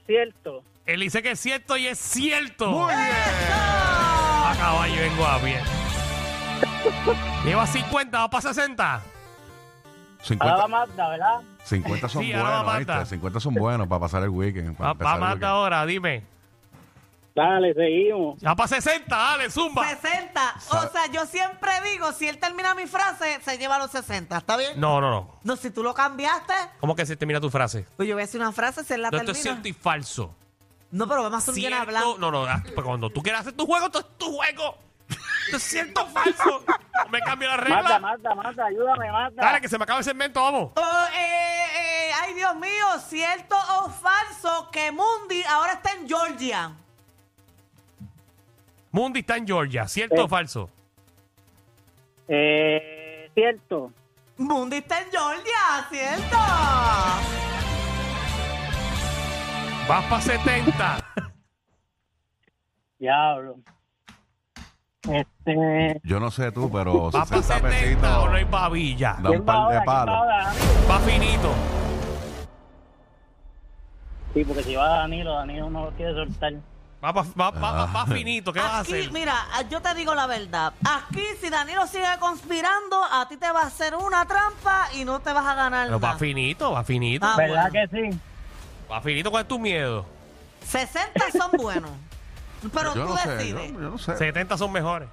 Cierto. 0.07 0.63
Él 0.85 1.01
dice 1.01 1.23
que 1.23 1.31
es 1.31 1.41
cierto 1.41 1.77
y 1.77 1.87
es 1.87 1.99
cierto. 1.99 2.71
Muy 2.71 2.95
bien. 2.95 3.17
A 3.49 4.55
caballo 4.59 5.01
vengo 5.01 5.27
a 5.27 5.39
pie. 5.39 5.61
Lleva 7.45 7.67
50, 7.67 8.19
va 8.19 8.29
para 8.29 8.43
60. 8.43 8.93
Ahora 8.93 9.03
50, 10.21 10.57
va 10.57 10.69
Magda, 10.69 11.09
¿verdad? 11.09 11.41
50 11.65 12.09
son 12.09 12.23
Sí, 12.23 12.33
ahora 12.33 12.51
va 12.51 12.63
buenos, 12.63 12.75
Marta. 12.87 12.99
¿viste? 13.01 13.15
50 13.17 13.41
son 13.41 13.55
buenos 13.55 13.89
para 13.89 14.01
pasar 14.01 14.23
el 14.23 14.29
weekend. 14.31 14.77
Para 14.77 14.89
Va, 14.89 14.93
empezar 14.93 15.11
va 15.13 15.15
el 15.15 15.21
más 15.21 15.29
weekend. 15.35 15.45
ahora, 15.45 15.87
dime. 15.87 16.23
Dale, 17.35 17.75
seguimos. 17.75 18.41
Ya 18.41 18.55
para 18.55 18.69
60, 18.69 19.17
dale, 19.17 19.51
zumba. 19.51 19.85
60. 19.89 20.55
O 20.71 20.89
sea, 20.93 21.07
yo 21.13 21.27
siempre 21.27 21.73
digo, 21.91 22.13
si 22.13 22.29
él 22.29 22.39
termina 22.39 22.77
mi 22.77 22.87
frase, 22.87 23.41
se 23.45 23.59
lleva 23.59 23.77
los 23.79 23.91
60. 23.91 24.37
¿Está 24.37 24.57
bien? 24.57 24.79
No, 24.79 25.01
no, 25.01 25.11
no. 25.11 25.31
No, 25.43 25.57
si 25.57 25.71
tú 25.73 25.83
lo 25.83 25.95
cambiaste, 25.95 26.53
¿Cómo 26.79 26.95
que 26.95 27.05
se 27.05 27.17
termina 27.17 27.41
tu 27.41 27.51
frase? 27.51 27.87
pues 27.97 28.09
yo 28.09 28.15
voy 28.15 28.23
a 28.23 28.27
decir 28.27 28.41
una 28.41 28.53
frase, 28.53 28.85
se 28.85 28.97
la 28.99 29.11
No, 29.11 29.17
esto 29.17 29.33
termina. 29.33 29.39
es 29.39 29.43
cierto 29.43 29.67
y 29.69 29.73
falso. 29.73 30.33
No, 30.93 31.09
pero 31.09 31.25
vamos 31.25 31.35
a 31.35 31.39
hacer 31.39 31.51
un 31.51 31.57
bien 31.57 31.71
Cierto, 31.73 31.89
hablando. 31.89 32.19
no, 32.19 32.31
no, 32.31 32.45
ah, 32.45 32.63
pues 32.73 32.87
cuando 32.87 33.11
tú 33.11 33.21
quieras 33.21 33.41
hacer 33.41 33.55
tu 33.55 33.67
juego, 33.67 33.87
esto 33.87 33.99
es 33.99 34.07
tu 34.17 34.27
juego. 34.37 34.79
Esto 35.47 35.57
es 35.57 35.63
cierto 35.65 36.05
o 36.05 36.07
falso. 36.07 36.65
No 37.05 37.11
me 37.11 37.21
cambio 37.21 37.49
la 37.49 37.57
Magda, 37.57 37.65
regla. 37.83 37.99
Magda, 37.99 38.35
Magda, 38.37 38.67
ayúdame, 38.67 39.11
Magda. 39.11 39.43
Dale, 39.45 39.61
que 39.61 39.69
se 39.69 39.77
me 39.77 39.83
acaba 39.83 39.99
el 39.99 40.05
segmento, 40.05 40.41
vamos. 40.41 40.71
Oh, 40.77 41.05
eh, 41.17 41.54
ay, 42.25 42.35
Dios 42.35 42.55
mío, 42.57 42.87
¿cierto 43.07 43.57
o 43.81 43.91
falso 43.91 44.69
que 44.71 44.91
Mundi 44.93 45.43
ahora 45.49 45.75
está 45.75 45.93
en 45.93 46.09
Georgia? 46.09 46.73
Mundi 48.91 49.21
está 49.21 49.37
en 49.37 49.47
Georgia. 49.47 49.87
¿Cierto 49.89 50.17
Eh. 50.17 50.21
o 50.25 50.29
falso? 50.29 50.71
Eh, 52.29 53.31
cierto. 53.35 53.93
Mundi 54.39 54.77
está 54.79 55.01
en 55.01 55.11
Georgia, 55.11 55.87
¿cierto? 55.91 56.37
Vas 59.89 60.05
para 60.07 60.21
70. 60.23 60.97
Diablo. 62.99 63.57
Este, 65.07 66.01
Yo 66.05 66.19
no 66.19 66.31
sé 66.31 66.51
tú, 66.53 66.71
pero 66.73 67.11
¿Va 67.11 67.27
para 67.27 67.43
60 67.43 67.71
70 67.71 68.21
o 68.21 68.29
no 68.29 68.33
hay 68.37 68.45
pesitos 68.45 68.51
babilla? 68.51 69.17
da 69.21 69.31
un 69.31 69.37
¿quién 69.37 69.43
va 69.43 69.45
par 69.45 69.57
de 69.57 69.61
ahora? 69.61 69.69
¿Quién 69.69 69.81
va 69.81 69.85
palos. 69.85 70.15
ahora, 70.17 70.45
Danilo? 70.45 70.89
Va 70.91 71.01
finito. 71.01 71.55
Sí, 74.35 74.45
porque 74.45 74.63
si 74.65 74.75
va 74.75 74.89
Danilo, 74.89 75.33
Danilo 75.35 75.71
no 75.71 75.85
lo 75.87 75.91
quiere 75.93 76.13
soltar. 76.13 76.53
Va, 77.05 77.13
va, 77.13 77.23
va- 77.39 77.51
va- 77.51 77.87
va 77.87 78.03
Ah. 78.03 78.07
finito. 78.07 78.53
¿Qué 78.53 78.59
vas 78.61 78.71
a 78.73 78.79
Aquí, 78.81 78.93
hacer? 78.95 79.13
mira, 79.13 79.35
yo 79.71 79.81
te 79.83 79.95
digo 79.95 80.15
la 80.15 80.27
verdad. 80.27 80.73
Aquí, 80.85 81.23
si 81.41 81.51
Danilo 81.51 81.87
sigue 81.87 82.09
conspirando, 82.19 83.05
a 83.05 83.29
ti 83.29 83.37
te 83.37 83.51
va 83.53 83.61
a 83.63 83.67
hacer 83.67 83.95
una 83.95 84.25
trampa 84.27 84.89
y 84.95 85.05
no 85.05 85.21
te 85.21 85.33
vas 85.33 85.47
a 85.47 85.55
ganar 85.55 85.87
Pero 85.87 86.01
va 86.01 86.09
nada. 86.09 86.19
finito, 86.19 86.73
va 86.73 86.83
finito. 86.83 87.27
Ah, 87.27 87.35
¿Verdad 87.37 87.71
bueno. 87.71 87.89
que 87.91 88.11
sí? 88.13 88.21
Va 88.91 89.01
finito. 89.03 89.31
¿Cuál 89.31 89.43
es 89.43 89.49
tu 89.49 89.59
miedo? 89.59 90.07
60 90.67 91.25
son 91.37 91.51
buenos. 91.59 91.91
Pero 92.73 92.95
Yo 92.95 93.03
tú 93.07 93.11
no 93.11 93.17
sé, 93.19 93.29
yo, 93.29 93.35
decides. 93.59 93.73
yo 93.73 93.79
no 93.91 93.99
sé. 93.99 94.17
70 94.17 94.57
son 94.57 94.73
mejores. 94.73 95.09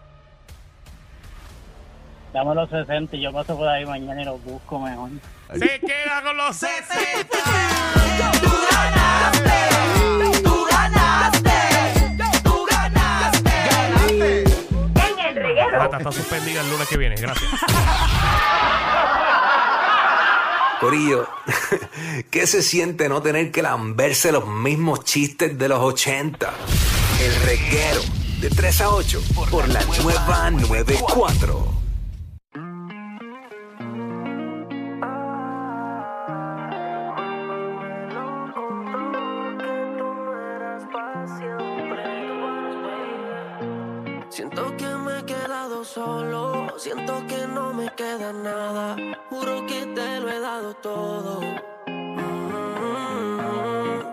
Dame 2.34 2.56
los 2.56 2.70
60 2.70 3.18
y 3.18 3.22
yo 3.22 3.34
paso 3.34 3.58
por 3.58 3.68
ahí 3.68 3.86
mañana 3.86 4.22
y 4.22 4.26
los 4.26 4.42
busco 4.44 4.80
mejor. 4.80 5.10
Se 5.54 5.80
queda 5.82 6.24
con 6.24 6.38
los 6.38 6.56
60. 6.56 8.01
Tú 8.42 8.52
ganaste, 8.72 9.60
tú 10.44 10.66
ganaste, 10.70 11.58
tú 12.44 12.66
ganaste. 12.70 14.44
Marta 15.78 15.98
está 15.98 16.12
suspendida 16.12 16.62
el 16.62 16.70
lunes 16.70 16.88
que 16.88 16.98
viene. 16.98 17.16
Gracias. 17.16 17.50
Corillo, 20.80 21.28
¿qué 22.32 22.48
se 22.48 22.64
siente 22.64 23.08
no 23.08 23.22
tener 23.22 23.52
que 23.52 23.62
lamberse 23.62 24.32
los 24.32 24.48
mismos 24.48 25.04
chistes 25.04 25.56
de 25.58 25.68
los 25.68 25.80
80? 25.80 26.52
El 27.22 27.36
reguero 27.44 28.02
de 28.40 28.50
3 28.50 28.82
a 28.82 28.90
8 28.90 29.22
por 29.52 29.70
la 29.70 29.84
nueva 29.86 30.50
94. 30.50 31.81
Me 47.92 47.96
queda 47.98 48.32
nada, 48.32 48.96
juro 49.30 49.66
que 49.66 49.86
te 49.86 50.20
lo 50.22 50.30
he 50.30 50.40
dado 50.40 50.74
todo. 50.76 51.42
Mm, 51.88 53.38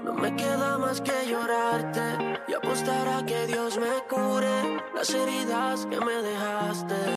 No 0.04 0.14
me 0.14 0.34
queda 0.34 0.78
más 0.78 1.00
que 1.00 1.26
llorarte 1.28 2.40
y 2.48 2.54
apostar 2.54 3.06
a 3.08 3.24
que 3.24 3.46
Dios 3.46 3.78
me 3.78 4.02
cure 4.08 4.82
las 4.94 5.10
heridas 5.10 5.86
que 5.86 6.00
me 6.00 6.22
dejaste. 6.22 6.98